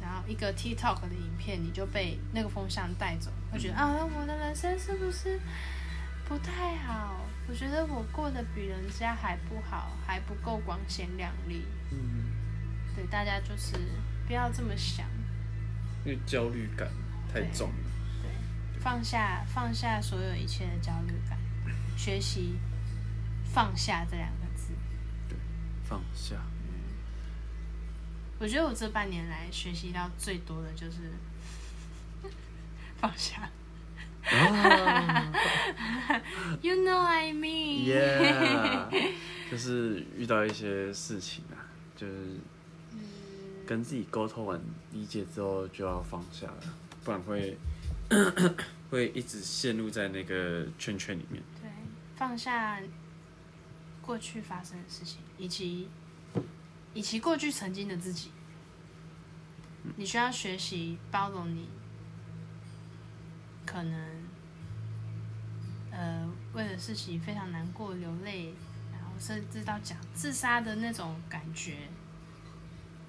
[0.00, 5.40] 然后一个 TikTok 的影片，你就被那个风向带走，会觉得、啊，我的人生是不是
[6.28, 7.14] 不太好？
[7.48, 11.64] 我觉得我过得比人家还不好，还不够光鲜亮丽。
[11.92, 12.32] 嗯，
[12.96, 13.76] 对，大家就是
[14.26, 15.06] 不要这么想。
[16.04, 16.88] 因为焦虑感
[17.32, 17.74] 太重了，
[18.22, 18.30] 对，
[18.80, 21.38] 放下放下所有一切的焦虑感，
[21.96, 22.56] 学习
[23.52, 24.72] 放下这两个字。
[25.28, 25.36] 对
[25.84, 26.36] 放下，
[28.38, 31.12] 我觉得我这半年来学习到最多的就是
[32.98, 33.42] 放下。
[33.42, 33.50] 啊
[36.60, 38.90] You know I mean？，Yeah，
[39.50, 42.40] 就是遇到一些事情啊，就是
[43.66, 44.60] 跟自己沟通完、
[44.92, 46.62] 理解之后，就要放下了，
[47.04, 47.58] 不然会
[48.90, 51.42] 会一直陷入在那个圈圈里面。
[51.60, 51.68] 对，
[52.16, 52.80] 放下
[54.00, 55.88] 过去发生的事情，以及
[56.94, 58.30] 以及过去曾经的自己，
[59.96, 61.68] 你需要学习包容你
[63.66, 64.24] 可能
[65.90, 68.54] 呃为了事情非常难过流泪，
[68.92, 71.88] 然后甚至到讲自杀的那种感觉，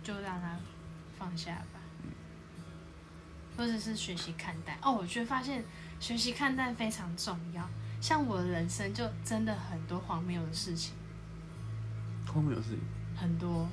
[0.07, 0.57] 就让它
[1.19, 1.81] 放下吧，
[3.57, 4.77] 或者是学习看待。
[4.81, 5.61] 哦，我觉得发现
[5.99, 7.67] 学习看待非常重要。
[7.99, 10.93] 像我的人生就真的很多荒谬的事情，
[12.25, 12.79] 荒谬的事情，
[13.17, 13.67] 很多，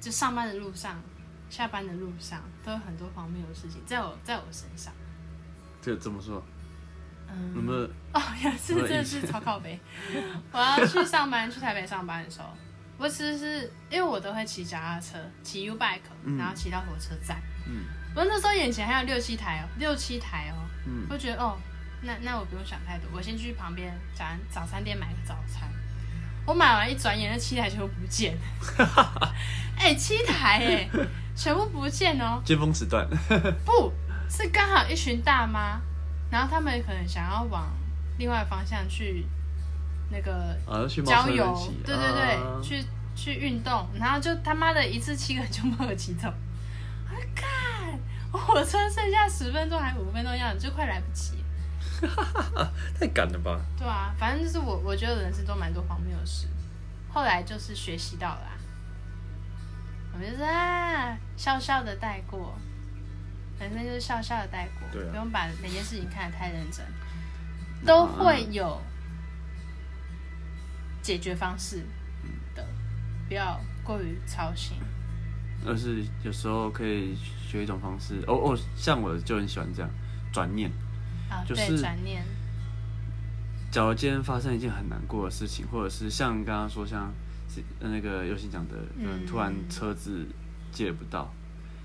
[0.00, 1.02] 就上班的路上、
[1.48, 4.92] 下班的路上都有很多荒谬的事情在我在我身上。
[5.82, 6.40] 这怎么说？
[7.26, 7.80] 嗯，有没有
[8.14, 9.80] 哦，有一次真的是超靠北。
[10.52, 12.48] 我要去上班，去台北上班的时候，
[13.00, 17.40] 我其实是因为我都会骑脚踏车，骑 U bike，嗯然后骑到火车站。
[17.66, 17.84] 嗯
[18.14, 21.56] 我那时候眼前还有六七台哦，六七台哦，嗯我就觉得哦，
[22.02, 25.68] 那那我不用想太多，我先去旁边早餐早餐店买个早餐。
[26.46, 29.34] 我买完一转眼，那七台全部不见了。
[29.76, 30.88] 哎、七台哎、
[31.36, 32.42] 全部不见哦。
[32.44, 33.08] 尖峰时段，
[33.64, 33.92] 不
[34.28, 35.80] 是刚好一群大妈，
[36.30, 37.70] 然后他们可能想要往
[38.18, 39.24] 另外方向去
[40.10, 40.56] 那个
[41.04, 46.32] 郊游对对对，啊去去运动，然后就他妈的一次七个人就没有骑走，
[48.32, 52.72] 我火车剩下十分钟还五分钟样子，就快来不及了。
[52.98, 53.60] 太赶了吧？
[53.76, 56.46] 对啊，反正就是我我觉得人生中蛮多荒谬的事，
[57.12, 58.56] 后来就是学习到了、啊，
[60.12, 62.54] 我们就是啊笑笑的带过，
[63.58, 66.84] 反正就是笑笑的带过，啊不用把每件事情看得太认真，
[67.84, 68.80] 都会有
[71.10, 71.84] 解决方式
[72.54, 72.64] 的，
[73.26, 74.76] 不要过于操心。
[75.66, 79.90] 而是有时候可以学一种方式，哦哦，像我就很喜欢这样
[80.32, 80.70] 转念。
[81.28, 82.22] 啊，就是，转念，
[83.72, 87.12] 假如今天发生一件很难过的事情，或者是像刚刚说像
[87.48, 89.26] 是那个尤心讲的，嗯。
[89.26, 90.24] 突然车子
[90.70, 91.28] 借不到，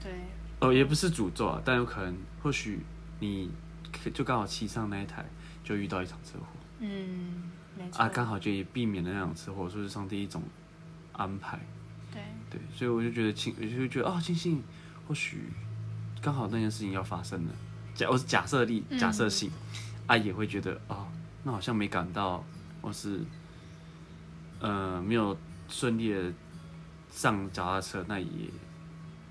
[0.04, 0.14] 对，
[0.60, 2.86] 哦，也不是诅咒啊，但有可能或许
[3.20, 3.50] 你
[3.92, 5.26] 可就刚好骑上那一台，
[5.64, 6.46] 就遇到一场车祸。
[6.78, 7.50] 嗯，
[7.98, 10.42] 啊，刚好就也避免了那两次，或者，说是上帝一种
[11.14, 11.60] 安排。
[12.12, 14.64] 对，对，所以我就觉得庆，我就觉得哦，庆幸
[15.08, 15.50] 或许
[16.22, 17.52] 刚好那件事情要发生了，
[17.94, 18.98] 假我是假设力嗯。
[18.98, 19.52] 假设性，
[20.08, 21.08] 啊也会觉得哦，
[21.44, 22.44] 那好像没感到，
[22.82, 23.22] 或是
[24.60, 26.32] 呃没有顺利的
[27.12, 28.28] 上脚踏车，那也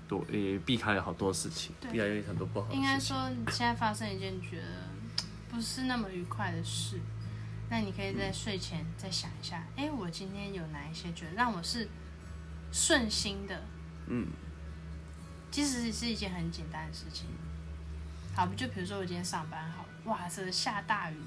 [0.07, 1.91] 多也避开了好多事情，对。
[1.91, 2.99] 避开了很多不好的应该。
[2.99, 4.67] 说，你现在发生一件觉得
[5.49, 6.99] 不是那么愉快的事，
[7.75, 11.89] 那你可以在睡前再想一下，哎、我今天有哪一些觉得让我是
[12.71, 13.61] 顺心的，
[14.07, 14.27] 嗯，
[15.51, 17.27] 其实是一件很简单的事情。
[18.33, 21.17] 好，就比如说我今天上班好，哇，是下大雨，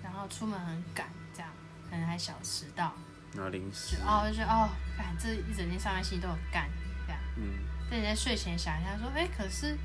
[0.00, 1.50] 然后出门很赶，这样
[1.90, 2.94] 可能还小迟到，
[3.34, 6.70] 然后临时就，哦，就觉得哦，看这一整天上班心都很干，
[7.04, 7.20] 这样。
[7.36, 7.58] 嗯，
[7.90, 9.76] 但你在睡前想一下，说，哎、可是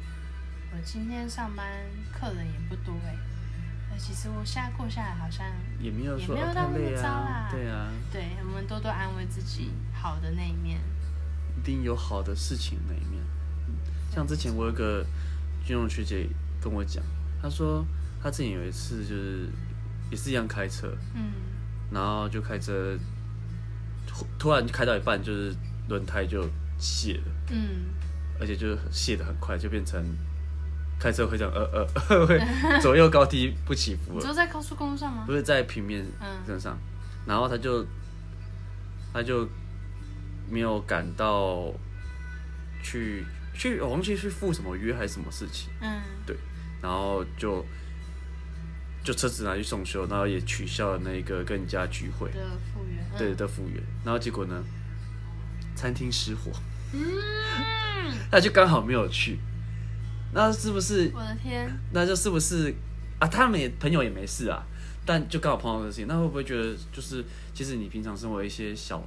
[0.71, 1.67] 我今天上班
[2.13, 3.36] 客人也不多哎、那
[3.97, 5.45] 其实我现在过下来好像，
[5.79, 10.79] 也没有说没有到那么糟啦啊，对啊，对我们多多安慰自己好的那一面。
[11.57, 13.21] 一定有好的事情那一面。
[13.67, 13.75] 嗯
[14.13, 15.05] 像之前我有个
[15.65, 16.27] 军容学姐
[16.61, 17.03] 跟我讲，
[17.41, 17.85] 她说
[18.21, 19.49] 她之前有一次就是
[20.09, 21.31] 也是一样开车，嗯
[21.91, 22.97] 然后就开车
[24.07, 25.55] 突突然开到一半，就是
[25.89, 27.85] 轮胎就泄了，嗯，
[28.39, 30.03] 而且就泄的很快，就变成
[30.99, 32.39] 开车会这样呃呃 会
[32.81, 35.23] 左右高低不起伏了，你说在高速公路上吗？
[35.27, 35.33] 不？
[35.33, 36.27] 是在平面嗯。
[36.45, 36.77] 身上，
[37.25, 37.85] 然后他就
[39.13, 39.47] 他就
[40.49, 41.71] 没有赶到
[42.83, 46.01] 去去我忘记去赴什么约还是什么事情，嗯。
[46.25, 46.35] 对
[46.81, 47.63] 然后就
[49.03, 52.39] 就车子拿去送修，然后也取消了那个跟人家聚会，的
[52.73, 53.17] 复原，嗯。
[53.17, 54.63] 对的复原，然后结果呢，
[55.75, 56.51] 餐厅失火，
[56.93, 56.99] 嗯，
[58.31, 59.39] 他就刚好没有去，
[60.37, 62.71] 那是不是我的天，那就是不是
[63.17, 63.27] 啊？
[63.27, 64.63] 他们也朋友也没事啊，
[65.03, 69.03] 但就刚好碰到这个事情，那会不会觉得就是其实你平常生活一些小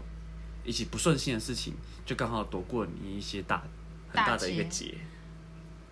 [0.64, 3.62] 一些不顺心的事情，就刚好躲过你一些大
[4.08, 4.92] 很大的一个劫？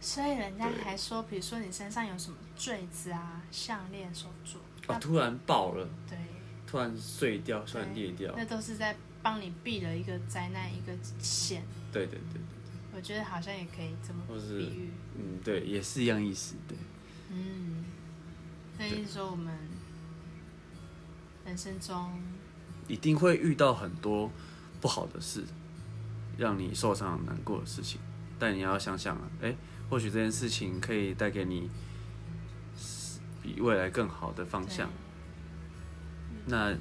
[0.00, 4.56] 所以人家还说，比如说你身上有什么坠子啊、项链、手镯，
[4.88, 6.18] 哦，突然爆了，对，
[6.66, 11.62] 突然碎掉，突然裂掉，那都是在帮你避了一个灾难一个险。
[11.92, 12.57] 对对对对，
[12.98, 16.76] 我觉得好像也可以这么比喻，嗯，对，也是一样意思，对，
[17.30, 17.84] 嗯，
[18.76, 19.56] 所以是说我们
[21.46, 22.20] 人生中，
[22.88, 24.32] 一定会遇到很多
[24.80, 25.44] 不好的事，
[26.36, 28.00] 让你受伤难过的事情，
[28.36, 29.54] 但你要想想啊，哎、
[29.88, 31.70] 或许这件事情可以带给你
[33.40, 34.90] 比未来更好的方向，
[36.46, 36.76] 那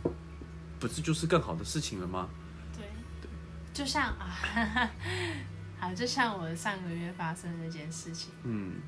[0.80, 2.28] 不是就是更好的事情了吗？
[2.76, 2.88] 对。
[3.22, 3.30] 对，
[3.72, 4.90] 就像啊，
[5.80, 8.82] 好，就像我上个月发生那件事情，嗯，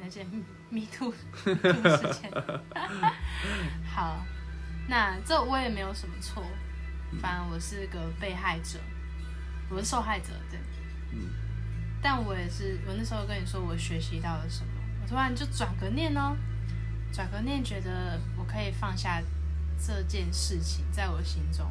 [0.00, 0.26] 那件
[0.68, 1.12] Me Too
[1.44, 2.30] Me Too 事件。
[3.94, 4.24] 好，
[4.88, 6.44] 那这我也没有什么错，
[7.20, 8.78] 反正我是个被害者，
[9.70, 10.58] 我是受害者，对。
[11.12, 11.30] 嗯。
[12.02, 16.36] 但我也是，我那时候跟你说我学习到了什么，我突然就转个念哦，
[17.12, 19.22] 转个念，觉得我可以放下
[19.78, 21.64] 这件事情在我心中。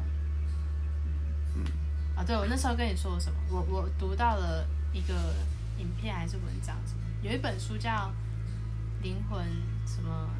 [2.24, 3.38] 对，我那时候跟你说什么？
[3.50, 5.14] 我我读到了一个
[5.78, 7.90] 影片还是文章什么，有一本书叫
[9.02, 9.44] 《灵魂
[9.86, 10.30] 什么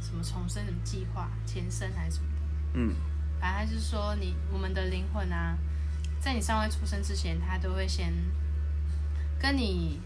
[0.00, 2.36] 什么重生什么计划前身还是什么的》。
[2.74, 2.94] 嗯
[3.40, 5.58] 反正他就是说你我们的灵魂啊，
[6.20, 8.12] 在你尚未出生之前，他都会先
[9.38, 10.00] 跟你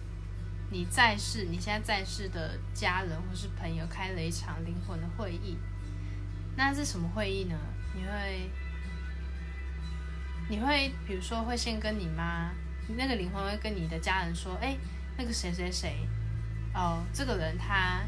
[0.70, 5.56] 你在世你现在在世的家人或是朋友开了一场灵魂的会议。
[6.56, 7.56] 那是什么会议呢？
[7.94, 8.50] 你会
[10.48, 12.50] 你会比如说会先跟你妈
[12.96, 14.76] 那个灵魂会跟你的家人说，哎、
[15.16, 16.06] 那个谁谁谁，
[16.74, 18.00] 哦，这个人他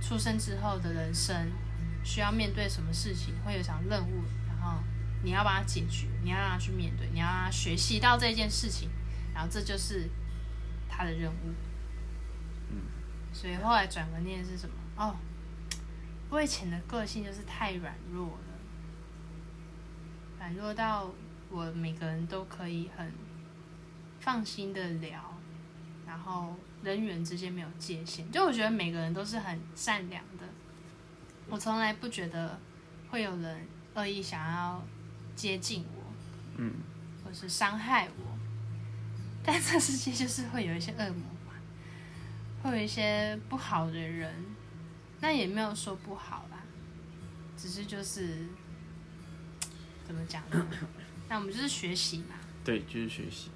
[0.00, 1.50] 出生之后的人生
[2.04, 4.82] 需要面对什么事情，会有一场任务，然后
[5.22, 8.90] 你要帮他解决，你要让他去面对，你要让他学习到这件事情，
[9.32, 10.10] 然后这就是
[10.88, 11.54] 他的任务。
[12.70, 12.82] 嗯，
[13.32, 14.74] 所以后来转个念是什么？
[14.96, 15.16] 哦，
[16.28, 18.51] 我以前的个性就是太软弱了，
[20.42, 21.08] 软弱到
[21.50, 23.12] 我每个人都可以很
[24.18, 25.38] 放心的聊，
[26.04, 30.44] 然后人与人之间没有界限，就我觉得每个人都是很善良的，
[31.48, 32.58] 我从来不觉得
[33.08, 34.82] 会有人恶意想要
[35.36, 36.12] 接近我，
[36.56, 36.74] 嗯，
[37.24, 38.36] 或是伤害我，
[39.44, 41.54] 但这世界就是会有一些恶魔嘛，
[42.64, 44.34] 会有一些不好的人，
[45.20, 46.64] 那也没有说不好啦，
[47.56, 48.48] 只是就是
[50.12, 50.66] 怎么讲呢？
[51.30, 53.48] 那我们就是学习嘛，对，就是学习，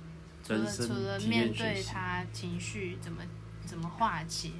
[0.42, 3.22] 除了除了面对他情绪怎么
[3.66, 4.52] 怎么化解，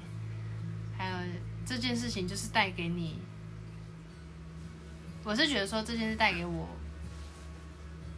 [0.95, 1.17] 还有
[1.65, 3.17] 这件事情就是带给你，
[5.23, 6.69] 我是觉得说这件事带给我，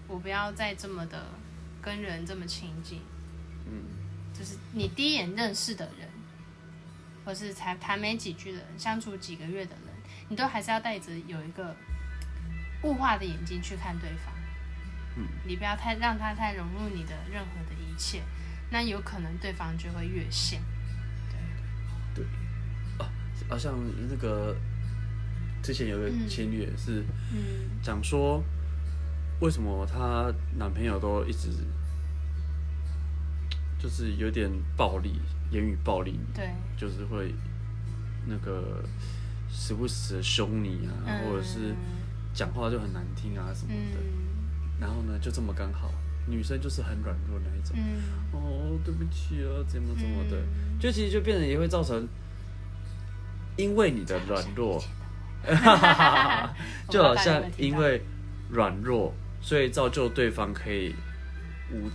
[0.09, 1.27] 我不要再这么的
[1.81, 2.99] 跟人这么亲近，
[3.65, 3.83] 嗯，
[4.37, 6.09] 就是你第一眼认识的人，
[7.23, 9.95] 或是才谈没几句的人，相处几个月的人，
[10.27, 11.73] 你都还是要带着有一个
[12.83, 14.33] 物化的眼睛去看对方。
[15.15, 18.21] 嗯，你不要太让他太融入你的任何的一切，
[18.69, 20.61] 那有可能对方就会越线。
[23.47, 23.73] 好像
[24.07, 24.55] 那个
[25.63, 26.27] 之前有个嗯。
[26.27, 27.81] 情侣也是嗯。
[27.81, 28.43] 讲说，
[29.39, 31.49] 为什么她男朋友都一直
[33.79, 37.33] 就是有点暴力，言语暴力，对，就是会
[38.27, 38.83] 那个
[39.49, 41.73] 时不时的凶你啊，嗯或者是
[42.33, 43.99] 讲话就很难听啊什么的。
[43.99, 44.79] 嗯。
[44.79, 45.91] 然后呢，就这么刚好，
[46.27, 47.75] 女生就是很软弱那一种。
[47.77, 48.01] 嗯。
[48.31, 50.79] 哦，对不起啊，怎么怎么的，嗯。
[50.79, 52.07] 就其实就变成也会造成，
[53.57, 54.81] 因为你的软弱，
[56.89, 58.01] 就好像因为
[58.49, 60.95] 软弱，所以造就对方可以
[61.73, 61.89] 无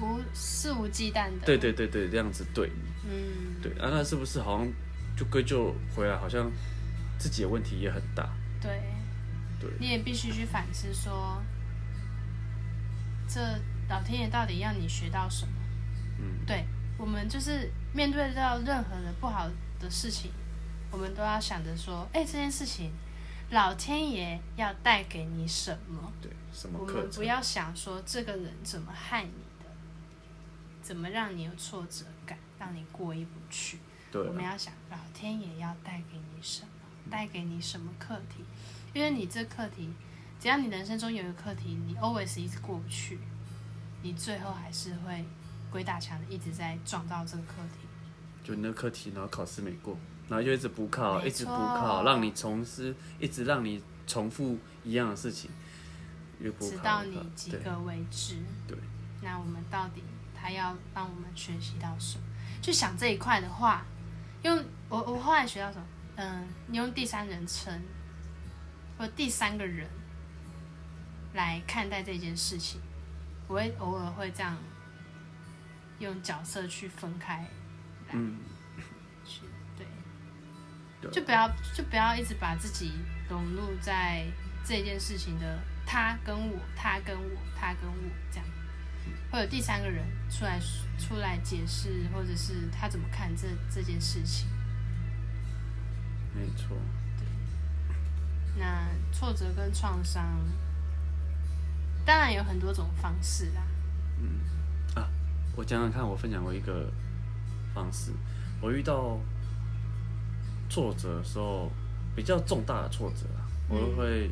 [0.00, 3.60] 无肆无忌惮的，对对对对这样子对你，嗯。
[3.60, 4.72] 对啊，那是不是好像
[5.16, 6.50] 就归咎回来，好像
[7.18, 8.30] 自己的问题也很大，
[8.62, 8.80] 对，
[9.60, 11.40] 对你也必须去反思说，
[13.28, 13.40] 这
[13.88, 15.52] 老天爷到底要你学到什么？
[16.18, 16.64] 嗯，对
[16.98, 20.30] 我们就是面对到任何的不好的事情，
[20.90, 22.92] 我们都要想着说，哎，这件事情，
[23.50, 26.12] 老天爷要带给你什么？
[26.20, 27.02] 对，什么我课程？
[27.02, 29.66] 们不要想说这个人怎么害你的，
[30.82, 33.78] 怎么让你有挫折感，让你过意不去。
[34.10, 36.68] 对啊，我们要想老天爷要带给你什么，
[37.10, 38.44] 带给你什么课题，
[38.92, 39.88] 因为你这课题，
[40.40, 43.18] 只要你人生中有一个课题，你 always 一直过不去，
[44.02, 45.24] 你最后还是会
[45.70, 47.86] 鬼打墙的一直在撞到这个课题。
[48.42, 49.96] 就你那课题，然后考试没过，
[50.28, 55.50] 然后就一直补考，一直补考，让你重思，一直让你重复一样的事情，
[56.40, 58.38] 越补考直到你及格为止。
[58.66, 58.76] 对，
[59.22, 60.02] 那我们到底
[60.34, 62.24] 他要让我们学习到什么？
[62.60, 63.84] 去想这一块的话，
[64.42, 65.84] 用我我后来学到什么？
[66.16, 67.80] 嗯，你用第三人称
[69.00, 69.88] 或第三个人
[71.32, 72.78] 来看待这件事情，
[73.48, 74.54] 我会偶尔会这样
[76.00, 77.48] 用角色去分开
[78.12, 78.36] 嗯，
[79.24, 79.40] 去，
[79.78, 79.86] 对，
[81.00, 81.10] 对。
[81.10, 82.92] 就不要就不要一直把自己
[83.26, 84.26] 融入在
[84.66, 88.46] 这件事情的他跟我，他跟我，他跟我这样，
[89.32, 90.60] 会有第三个人出来
[90.98, 94.46] 出来解释，或者是他怎么看这这件事情。
[96.34, 96.76] 没错，
[98.60, 100.22] 那挫折跟创伤，
[102.04, 103.62] 当然有很多种方式啦。
[104.20, 104.40] 嗯
[104.94, 105.08] 啊
[105.56, 106.88] 我讲讲看，我分享过一个
[107.74, 108.12] 方式，
[108.60, 109.18] 我遇到
[110.68, 111.72] 挫折的时候，
[112.14, 113.80] 比较重大的挫折啊，我嗯。
[113.80, 114.30] 都会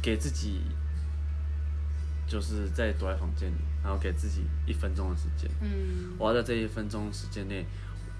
[0.00, 0.62] 给自己，
[2.26, 7.66] 就是在躲在房间里，然后给自己一分钟的时间，嗯，我要在这一分钟时间内，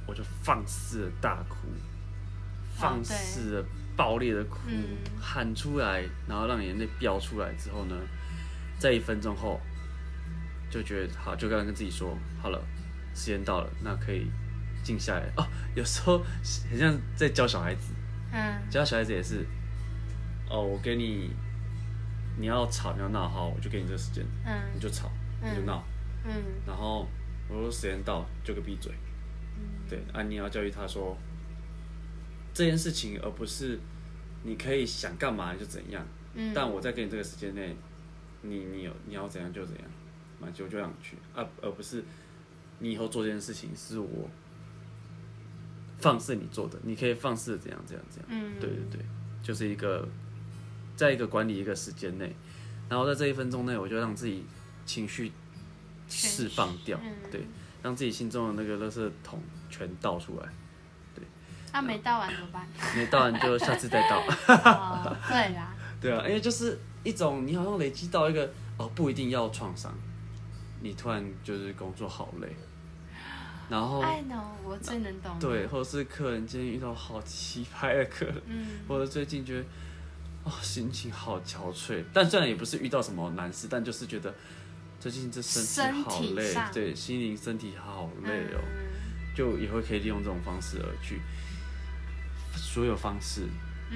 [0.06, 1.56] 我就放肆的大哭，
[2.74, 3.64] 放肆的
[3.96, 4.96] 爆裂的哭，嗯。
[5.20, 7.94] 喊出来，然后让眼泪飙出来之后呢，
[8.78, 9.60] 在一分钟后，
[10.70, 12.60] 就觉得好，就刚刚跟自己说，好了，
[13.14, 14.26] 时间到了，那可以
[14.82, 15.30] 静下来。
[15.36, 15.46] 哦。
[15.74, 16.24] 有时候
[16.70, 17.92] 很像在教小孩子，
[18.32, 18.60] 嗯。
[18.70, 19.46] 教小孩子也是，
[20.48, 21.30] 哦，我给你，
[22.38, 24.58] 你要吵你要闹，好，我就给你这个时间，嗯。
[24.72, 25.10] 你嗯就吵，
[25.42, 25.84] 你就闹，
[26.24, 26.32] 嗯。
[26.66, 27.06] 然后
[27.48, 28.92] 我说时间到就给闭嘴。
[29.58, 29.62] 嗯。
[29.88, 31.16] 对，啊，你要教育他说
[32.60, 33.80] 这件事情，而不是
[34.42, 36.06] 你可以想干嘛就怎样。
[36.34, 37.74] 嗯，但我在给你这个时间内，
[38.42, 39.84] 你你有你要怎样就怎样，
[40.40, 42.04] 那就就让你去啊，而不是
[42.80, 44.28] 你以后做这件事情是我
[46.00, 48.28] 放肆你做的，你可以放肆怎样怎样怎样。
[48.30, 49.00] 嗯，对对对，
[49.42, 50.06] 就是一个
[50.94, 52.36] 在一个管理一个时间内，
[52.90, 54.44] 然后在这一分钟内，我就让自己
[54.84, 55.32] 情绪
[56.08, 57.40] 释放掉，嗯对，
[57.82, 60.46] 让自己心中的那个垃圾桶全倒出来。
[61.72, 62.66] 他没倒完怎么办？
[62.96, 64.20] 没倒完就下次再倒。
[64.54, 69.92] 哦，对啦， 对啊，因为就是一种你好像累积到一个哦，不一定要创伤，
[70.80, 72.48] 你突然就是工作好累，
[73.68, 75.32] 然后 I know，我最能懂。
[75.32, 79.64] 哦对，，或者是客人今天遇到好奇葩的客人，嗯或者最近觉得
[80.44, 84.34] 哦心情好憔悴，但虽然也不是遇到什么难事，但就是觉得
[84.98, 88.90] 最近这身体好累对，心灵身体好累哦，嗯
[89.36, 91.20] 就也会可以利用这种方式而去，
[92.60, 93.48] 所有方式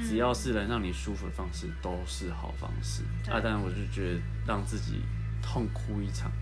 [0.02, 3.02] 只要是能让你舒服的方式都是好方式。
[3.22, 3.32] 对。
[3.32, 3.40] 啊。
[3.40, 5.02] 当然，我就觉得让自己
[5.42, 6.32] 痛哭一场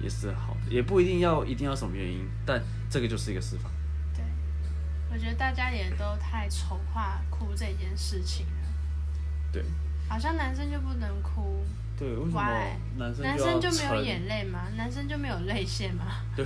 [0.00, 3.70] 也是好的，也不一定要一定要什么原因，但这个就是一个释放。
[4.14, 4.22] 对，
[5.10, 8.68] 我觉得大家也都太丑化哭这件事情了，
[9.52, 9.64] 对。
[10.08, 11.64] 好像男生就不能哭，
[12.02, 12.42] 对，为什么
[12.96, 14.58] 男生男就要生就没有眼泪吗？
[14.76, 16.04] 男生就没有泪腺吗？
[16.34, 16.44] 对，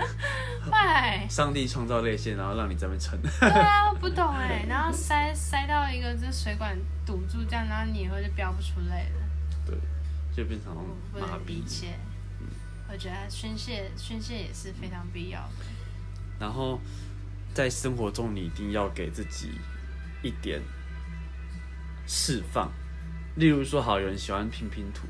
[0.64, 1.28] Why？
[1.28, 3.20] 上帝创造泪腺，然后让你在那边撑。
[3.20, 6.74] 对啊，我不懂哎，然后塞塞到一个这水管
[7.04, 9.28] 堵住这样，然后你以后就飙不出泪了，
[9.66, 9.76] 对，
[10.34, 10.74] 就变成
[11.12, 11.28] 麻痹。
[11.28, 11.88] 能理解。
[12.90, 15.66] 我觉得宣泄宣泄也是非常必要的。
[16.40, 16.80] 然后
[17.52, 19.50] 在生活中，你一定要给自己
[20.22, 20.62] 一点
[22.06, 22.72] 释放。
[23.36, 25.06] 例如说，好，有人喜欢拼拼图，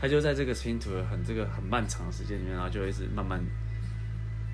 [0.00, 3.40] 他就在这个拼图的很这个很漫长的时间里面，然后就一直慢慢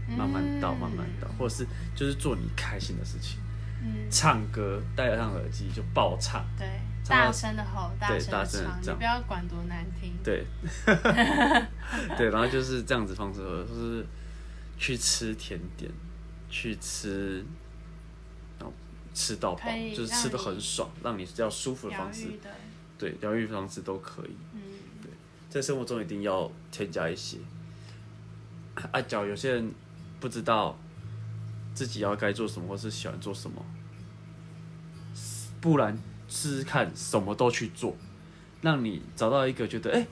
[0.09, 3.41] 慢慢倒，慢慢倒，或者是就是做你开心的事情，
[3.83, 6.69] 嗯，唱歌，戴上耳机就爆唱，对，
[7.09, 8.47] 大声的吼，大对声的
[8.83, 10.13] 唱，不要管多难听。
[10.23, 10.45] 对，
[12.17, 14.07] 对，然后就是这样子方式，就是
[14.79, 15.91] 去吃甜点，
[16.49, 17.45] 去吃，
[18.59, 18.73] 然后
[19.15, 19.63] 吃到饱，
[19.95, 22.29] 就是吃的很爽，让你比较舒服的方式
[22.99, 24.37] 对，疗愈方式都可以。
[24.53, 24.61] 嗯，
[25.49, 27.39] 在生活中一定要添加一些。
[28.93, 29.73] 啊，脚有些人
[30.21, 30.79] 不知道
[31.75, 33.65] 自己要该做什么，或是喜欢做什么，
[35.61, 35.97] 不然
[36.29, 37.97] 试试看什么都去做，
[38.61, 40.07] 让你找到一个觉得哎、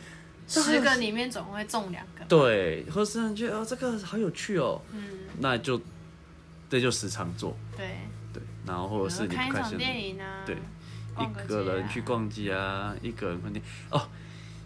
[0.49, 2.24] 十个里面总会中两个。
[2.26, 5.03] 对，或是你觉得哦这个好有趣哦，嗯，
[5.41, 5.80] 那就
[6.70, 7.99] 这就时常做，对，
[8.32, 10.64] 对，然后或者是你看一场电影啊，对，逛
[11.19, 13.61] 一个人去逛街啊，一个人逛街
[13.91, 14.09] 哦，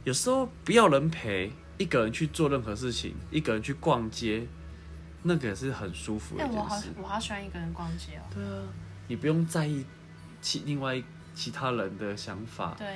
[0.05, 4.47] 有时候不要人陪，一个人去做任何事情，一个人去逛街，
[5.23, 6.95] 那个也是很舒服的哎、我好一件事。
[7.03, 8.23] 我好喜欢一个人逛街哦。
[8.35, 8.63] 对啊，
[9.09, 9.85] 你不用在意
[10.41, 11.03] 其另外
[11.35, 12.87] 其他人的想法，对，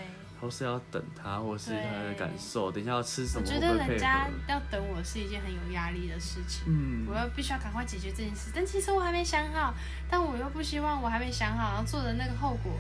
[0.41, 4.29] 或是要等他，或是他的感受，等一下要吃什么，我觉得人家？
[4.49, 6.65] 要等我是一件很有压力的事情。
[6.67, 9.75] 嗯我，要必须要赶快解决这件事，但其实我还没想好，
[10.11, 12.73] 但我又不希望我还没想好，然后做的那个后果，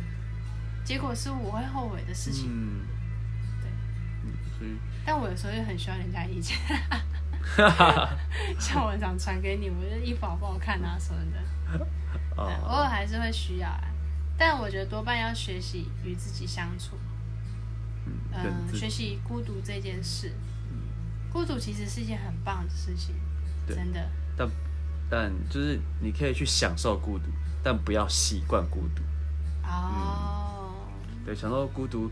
[0.85, 2.49] 结果是我会后悔的事情。
[2.49, 2.80] 嗯，
[3.61, 3.70] 对。
[4.24, 4.76] 嗯，所以。
[5.05, 6.57] 但我有时候又很需要人家意见，
[8.59, 11.78] 像我想传给你，我觉得衣服好不好看啊什么的，
[12.37, 13.83] 对偶啊，尔还是会需要啊。
[14.39, 16.97] 但我觉得多半要学习与自己相处，
[18.33, 20.33] 嗯，学习孤独这件事。
[21.33, 23.14] 孤独其实是一件很棒的事情，
[23.66, 24.09] 真的。
[24.37, 24.49] 但
[25.11, 27.24] 但就是你可以去享受孤独，
[27.62, 29.03] 但不要习惯孤独。
[29.64, 30.62] 哦，
[31.25, 32.11] 对，享受孤独，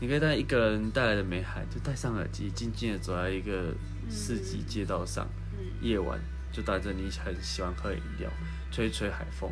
[0.00, 3.74] 你可以带一个人带来的美好，就戴上耳机，静静的走在一个
[4.10, 5.26] 市集街道上，
[5.58, 6.20] 嗯夜晚
[6.52, 8.30] 就带着你很喜欢喝饮料，
[8.70, 9.50] 吹吹海风，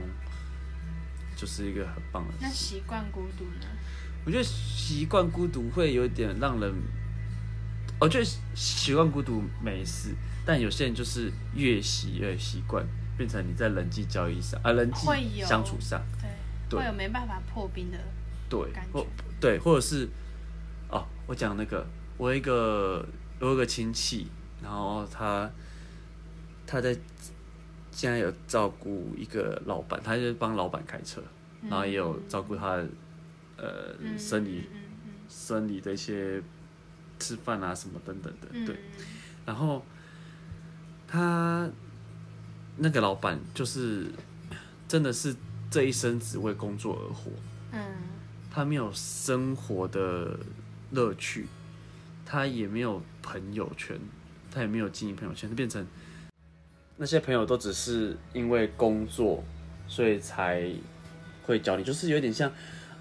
[1.37, 2.51] 就是一个很棒的那。
[2.51, 3.67] 习惯孤独呢？
[4.27, 6.75] 我觉得习惯孤独会有点让人，
[7.99, 12.87] 我觉得习惯孤独没事，但有些人就是越习越习惯，
[13.17, 15.07] 变成你在人际交易上啊，人际
[15.47, 16.29] 相处上，对，
[16.69, 17.99] 对会有没办法破冰的。
[18.49, 18.61] 对
[18.93, 19.07] 或
[19.41, 20.09] 对，或者是
[20.91, 21.87] 哦，我讲那个，
[22.17, 23.07] 我有一个
[23.41, 24.29] 我有一个亲戚，
[24.63, 25.51] 然后他
[26.67, 26.97] 他在
[27.91, 31.23] 现在有照顾一个老板，他就帮老板开车，
[31.63, 32.77] 然后也有照顾他
[33.57, 34.69] 呃嗯生理
[35.29, 36.43] 生理的一些
[37.19, 38.77] 吃饭啊什么等等的，嗯对。
[39.45, 39.85] 然后
[41.07, 41.69] 他
[42.77, 44.07] 那个老板就是
[44.87, 45.35] 真的是
[45.71, 47.31] 这一生只为工作而活，
[47.73, 47.81] 嗯
[48.59, 50.37] 他没有生活的
[50.91, 51.47] 乐趣，
[52.27, 53.97] 他也没有朋友圈，
[54.53, 55.87] 他也没有经营朋友圈，他变成
[56.97, 59.45] 那些朋友都只是因为工作，
[59.87, 60.69] 所以才
[61.45, 62.51] 会交你，就是有点像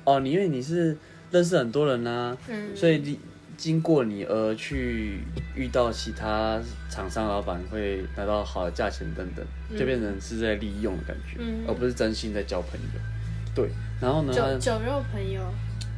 [0.04, 0.96] 哦，你因为你是
[1.32, 3.20] 认识很多人呐、嗯，所以你
[3.58, 5.22] 经过你而去
[5.56, 9.44] 遇到其他厂商老板会拿到好的价钱等等，
[9.76, 11.66] 就变成是在利用的感觉，嗯。
[11.68, 13.17] 而不是真心在交朋友。
[13.58, 15.42] 对，然后呢，他酒酒肉朋友，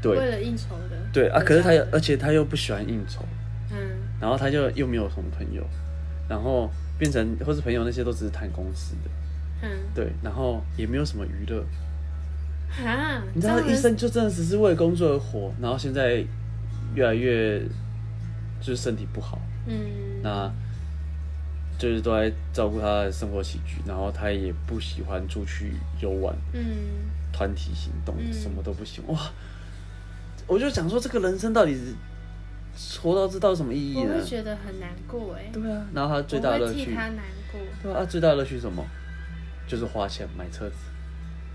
[0.01, 0.17] 对。
[0.17, 0.95] 为了应酬的。
[1.11, 3.21] 对啊，可是他又，而且他又不喜欢应酬，
[3.69, 3.77] 嗯。
[4.21, 5.61] 然后他就又没有什么朋友，
[6.29, 9.69] 然后变成或是朋友那些都只是谈公司的，嗯。
[9.93, 11.61] 对，然后也没有什么娱乐。
[12.85, 16.23] 啊，你知道这样子医生就真的只是为工作而活，然后现在
[16.95, 17.59] 越来越
[18.61, 19.37] 就是身体不好，
[19.67, 19.75] 嗯。
[20.23, 20.49] 那
[21.77, 26.61] 就是都在照顾他的生活起居，然后他也不喜欢出去游玩、嗯
[27.31, 29.15] 团体行动，嗯什么都不喜欢。
[29.15, 29.31] 哇！
[30.47, 34.25] 我就想说，这个人生到底是活到这到底什么意义呢我会？
[34.25, 37.59] 觉得很难过哎，对啊，然后他最大的乐趣，他难过。
[37.83, 38.83] 对啊，最大的乐趣是什么？
[39.67, 40.75] 就是花钱买车子，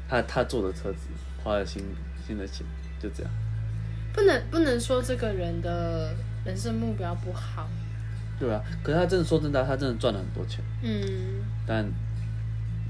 [0.08, 1.08] 他他坐的车子
[1.42, 1.82] 花了新
[2.24, 2.64] 新的钱，
[3.00, 3.32] 就这样。
[4.12, 6.14] 不能不能说这个人的
[6.44, 7.68] 人生目标不好，
[8.38, 11.84] 对啊，可是他真的说真的，他真的赚了很多钱，嗯，但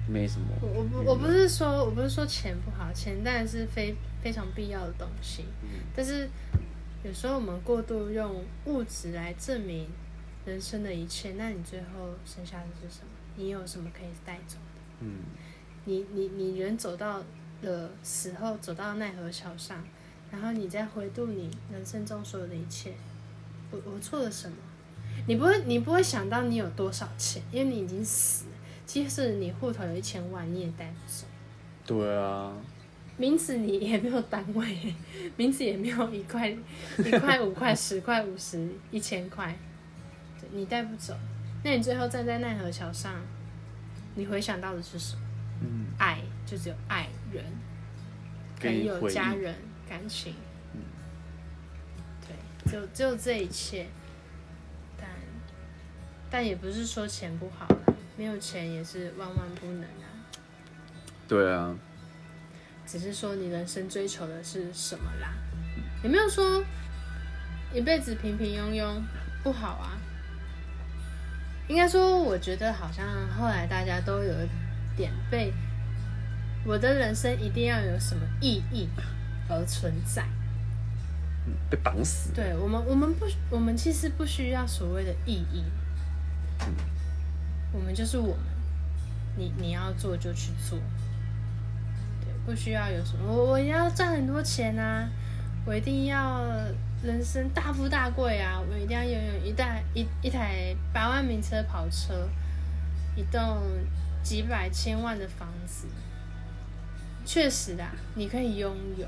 [0.07, 0.47] 没什么。
[0.61, 6.29] 我我不我不是说我不是说钱不好，钱当然是非非常必要的东西，嗯但是
[7.03, 9.89] 有时候我们过度用物质来证明
[10.45, 13.09] 人生的一切，那你最后剩下的是什么？
[13.37, 14.81] 你有什么可以带走的？
[15.01, 15.17] 嗯，
[15.85, 17.23] 你你你人走到
[17.63, 19.83] 了死后，走到奈何桥上，
[20.31, 22.93] 然后你再回顾你人生中所有的一切，
[23.71, 24.57] 我我做了什么？
[25.27, 28.54] 你不会你不会想到你有多少钱，因为你已经死了。
[28.87, 31.27] 即使你户头有一千万，你也带不走。
[31.87, 32.53] 对啊，
[33.17, 34.95] 名字你也没有单位，
[35.37, 36.49] 名字也没有一块、
[37.05, 39.57] 一块、五块、十块、五十、一千块，
[40.41, 41.15] 对你带不走。
[41.63, 43.15] 那你最后站在奈何桥上，
[44.15, 45.23] 你回想到的是什么？
[45.63, 47.43] 嗯，爱，就只有爱人、
[48.61, 49.55] 朋友、给你回忆家人、
[49.89, 50.35] 感情。
[52.27, 53.87] 对，就只有这一切。
[54.99, 55.09] 但
[56.31, 60.07] 但也不是说钱不好啦，没有钱也是万万不能啊。
[61.27, 61.75] 对啊，
[62.87, 65.33] 只是说你人生追求的是什么啦？
[66.03, 66.63] 有没有说
[67.73, 69.03] 一辈子平平庸庸
[69.43, 69.99] 不好啊？
[71.67, 73.07] 应该说，我觉得好像
[73.37, 75.51] 后来大家都有一点被
[76.67, 78.89] 我的人生一定要有什么意义
[79.49, 80.23] 而存在。
[81.47, 82.33] 嗯被绑死。
[82.35, 85.65] 对我们，我们不，我们其实不需要所谓的意义，
[87.75, 88.45] 我们就是我们，
[89.37, 90.79] 你你要做就去做，
[92.21, 95.09] 对，不需要有什么，我我要赚很多钱啊，
[95.67, 96.41] 我一定要
[97.03, 102.31] 人生大富大贵啊，我一定要拥有一台一一台百万名车跑车，
[103.17, 103.61] 一栋
[104.23, 105.89] 几百千万的房子，
[107.27, 109.07] 确实啊，你可以拥有。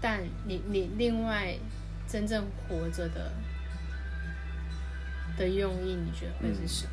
[0.00, 1.56] 但你你另外
[2.06, 3.32] 真正活着的
[5.36, 6.90] 的用意，你觉得会是什么？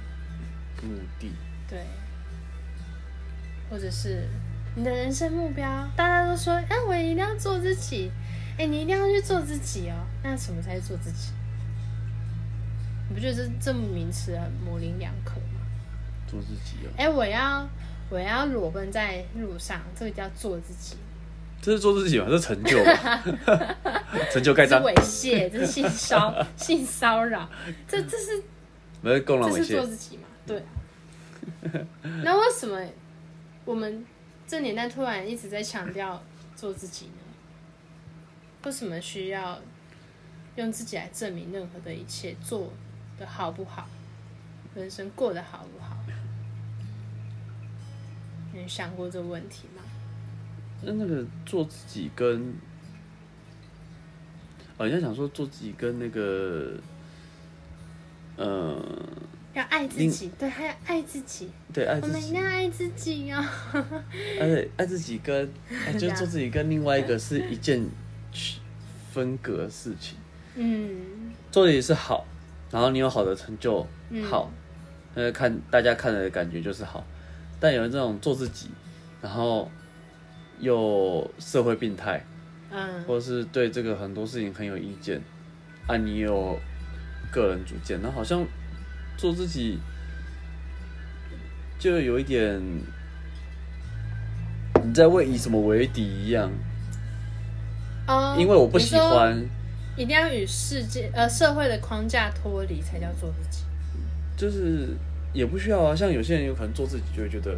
[0.83, 1.31] 目的，
[1.69, 1.79] 对，
[3.69, 4.27] 或者是
[4.75, 8.11] 你的人生目标，大家都说，哎、我一定要做自己，
[8.57, 9.95] 哎、你一定要去做自己哦。
[10.23, 11.31] 那什么才是做自己？
[13.07, 15.61] 你不觉得这这么名词很模棱两可吗？
[16.27, 17.67] 做自己啊，哎、我要
[18.09, 20.97] 我要裸奔在路上，这个叫做自己。
[21.61, 22.25] 这是做自己嘛？
[22.27, 23.23] 这是成就吧，
[24.31, 27.49] 成就盖章， 这是猥亵，这是性骚 性骚扰，
[27.87, 28.43] 这这是
[29.01, 29.87] 没有共让猥这是做亵。
[29.87, 30.23] 自己嘛？
[30.45, 30.63] 对。
[32.23, 32.83] 那为什么
[33.65, 34.05] 我们
[34.47, 36.21] 这年代突然一直在强调
[36.55, 37.13] 做自己呢？
[38.63, 39.59] 为什么需要
[40.55, 42.73] 用自己来证明任何的一切做
[43.19, 43.87] 的好不好，
[44.73, 45.97] 人生过得好不好。
[48.53, 49.83] 你想过这个问题吗？
[50.81, 52.53] 那那个做自己跟，
[54.77, 56.77] 哦，人家想说做自己跟那个，
[58.37, 58.81] 呃，
[59.55, 63.43] 要爱自己，对，还要爱自己，对，爱自己，我们一定要爱自己哦。
[64.39, 65.49] 而且爱自己跟，
[65.87, 67.85] 哎就是做自己跟另外一个是一件
[68.31, 68.59] 区
[69.11, 70.17] 分隔的事情。
[70.55, 72.25] 嗯做自己是好，
[72.69, 74.51] 然后你有好的成就，嗯好，
[75.13, 77.05] 呃，看大家看的感觉就是好。
[77.59, 78.69] 但有人这种做自己，
[79.21, 79.71] 然后
[80.59, 82.21] 又社会病态，
[82.71, 85.21] 嗯或者是对这个很多事情很有意见，
[85.87, 86.59] 啊，你有
[87.31, 88.45] 个人主见，那好像
[89.17, 89.79] 做自己
[91.79, 92.61] 就有一点
[94.83, 96.51] 你在为以什么为敌一样，
[98.07, 99.37] 哦，因为我不喜欢，
[99.95, 103.63] 一定要与世界呃社会的框架脱离，才叫做自己。
[104.37, 104.89] 就是
[105.33, 105.95] 也不需要啊。
[105.95, 107.57] 像有些人有可能做自己，就会觉得，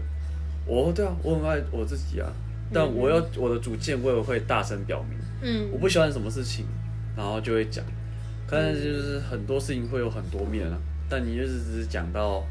[0.68, 2.32] 哦，对啊，我很爱我自己啊，
[2.72, 5.18] 但我要我的主见，我也会大声表明。
[5.42, 6.66] 嗯我不喜欢什么事情，
[7.16, 7.84] 然后就会讲。
[8.50, 10.78] 但是就是很多事情会有很多面啊，
[11.10, 12.44] 但你就是只是讲到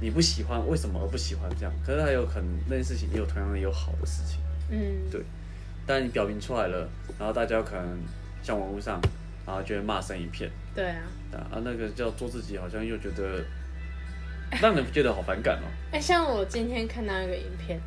[0.00, 4.38] 你不喜欢为什么而不喜欢这样，可是还有可能那件事情也有同样的有好的事情，
[4.70, 5.20] 嗯，对
[5.86, 6.88] 但你表明出来了，
[7.18, 7.98] 然后大家可能
[8.42, 9.00] 像网络上，
[9.46, 11.02] 然后就会骂声一片对啊。
[11.32, 13.44] 啊，那个叫做自己，好像又觉得
[14.60, 15.66] 让人觉得好反感哦。
[15.92, 17.80] 哎、像我今天看到一个影片，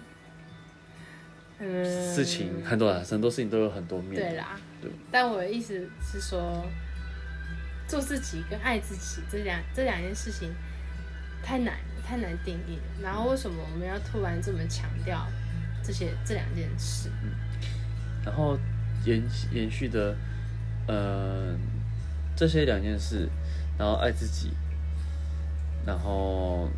[1.60, 6.66] 嗯，事情很多啊，很多事情都有很多面，对啦，对但我的意思是说，
[7.88, 10.54] 做自己跟爱自己这两这两件事情
[11.44, 13.02] 太难，太难定义了。
[13.02, 15.26] 然后为什么我们要突然这么强调
[15.84, 17.10] 这些这两件事？
[18.26, 18.58] 然后
[19.06, 20.16] 延延续的，
[20.88, 21.56] 呃，
[22.36, 23.30] 这些两件事，
[23.78, 24.52] 然后爱自己，
[25.86, 26.70] 然后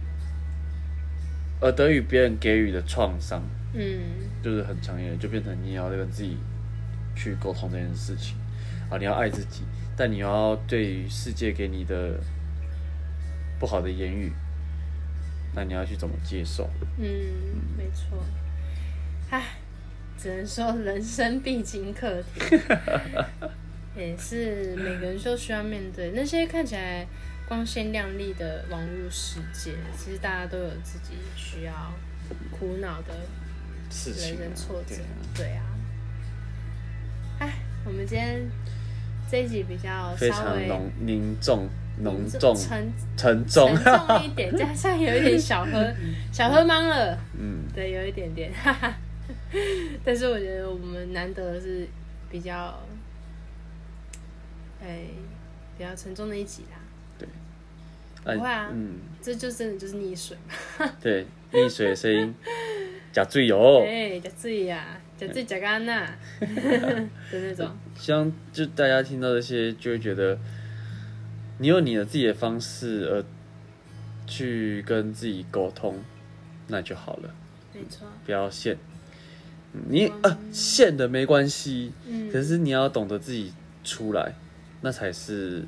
[1.59, 3.41] 而得与别人给予的创伤，
[3.73, 3.99] 嗯
[4.43, 6.37] 就是很强烈的，就变成你要跟自己
[7.15, 8.35] 去沟通这件事情
[8.89, 9.63] 啊，你要爱自己，
[9.95, 12.19] 但你要对于世界给你的
[13.59, 14.31] 不好的言语，
[15.55, 16.69] 那你要去怎么接受？
[16.97, 17.05] 嗯，
[17.75, 18.23] 没错。
[19.29, 19.43] 唉，
[20.17, 22.39] 只能说人生必经课题，
[23.97, 27.05] 也是每个人都需要面对那些看起来
[27.47, 31.73] 光鲜亮丽的网络世界，其实大家都有自己需要
[32.51, 33.21] 苦恼的人
[33.89, 34.95] 事情、啊生挫折
[35.35, 35.63] 对啊，
[37.39, 37.53] 哎啊。
[37.85, 38.45] 我们今天
[39.31, 41.69] 这一集比较非常浓凝重、
[42.01, 45.93] 浓重、沉沉重，重一点，加上有一点小喝
[46.33, 47.17] 小喝懵了。
[47.39, 48.93] 嗯， 对，有一点点，哈哈。
[50.03, 51.87] 但是我觉得我们难得的是
[52.29, 52.77] 比较，
[54.81, 55.01] 哎、
[55.77, 56.79] 比较沉重的一集啦。
[58.25, 60.91] 哎不会啊嗯，这就真的就是溺水嘛。
[60.99, 62.35] 对，溺水的声音，
[63.13, 66.09] 假醉油，哎，假醉呀，加醉加干呐
[66.41, 67.69] 的那种。
[67.95, 70.37] 希望就大家听到这些，就会觉得
[71.59, 73.23] 你有你的自己的方式，而
[74.25, 75.97] 去跟自己沟通，
[76.67, 77.33] 那就好了，
[77.73, 78.75] 没错，不要陷。
[79.73, 83.53] 嗯你啊，陷的没关系，嗯，可是你要懂得自己
[83.85, 84.33] 出来，
[84.81, 85.65] 那才是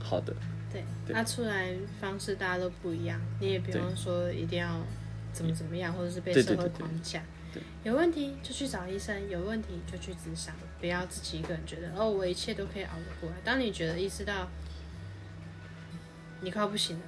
[0.00, 0.34] 好的。
[0.72, 4.80] 对，对那出来方式大家都不一样，你也不对用说一定要
[5.32, 7.22] 怎么怎么样，或者是被社会对对对对框架
[7.52, 7.62] 对。
[7.84, 13.36] 有问题就去找医生，有问题就去咨商，不要自己一个人觉得哦，我一切都可以熬得过来。
[13.44, 14.48] 当你觉得意识到
[16.40, 17.02] 你快要不行了，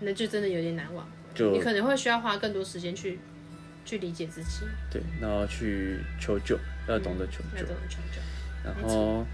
[0.00, 1.08] 那就真的有点难忘。
[1.34, 3.18] 就你可能会需要花更多时间去
[3.84, 6.58] 去理解自己，对，然后去求救，
[6.88, 7.74] 要懂得求救要懂。
[7.76, 8.20] 得求救。
[8.64, 9.24] 然后，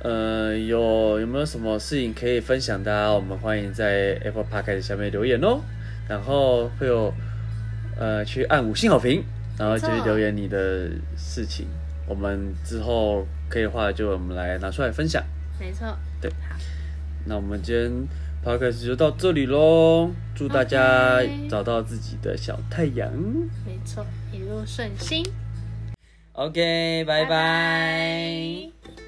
[0.00, 2.82] 呃，有有没有什么事情可以分享？
[2.82, 5.60] 大家我们欢迎在 Apple Podcast 下面留言哦。
[6.08, 7.14] 然后会有
[7.96, 9.22] 呃去按五星好评，
[9.56, 11.66] 然后就是留言你的事情，
[12.08, 15.22] 我们之后可以的话就我们来拿出来分享。
[15.60, 16.56] 没错，对好，
[17.24, 17.90] 那我们今天
[18.44, 23.08] Podcast 就到这里喽，祝大家找到自己的小太阳。
[23.64, 25.24] 没错，一路顺心
[26.32, 29.01] ，OK，拜拜。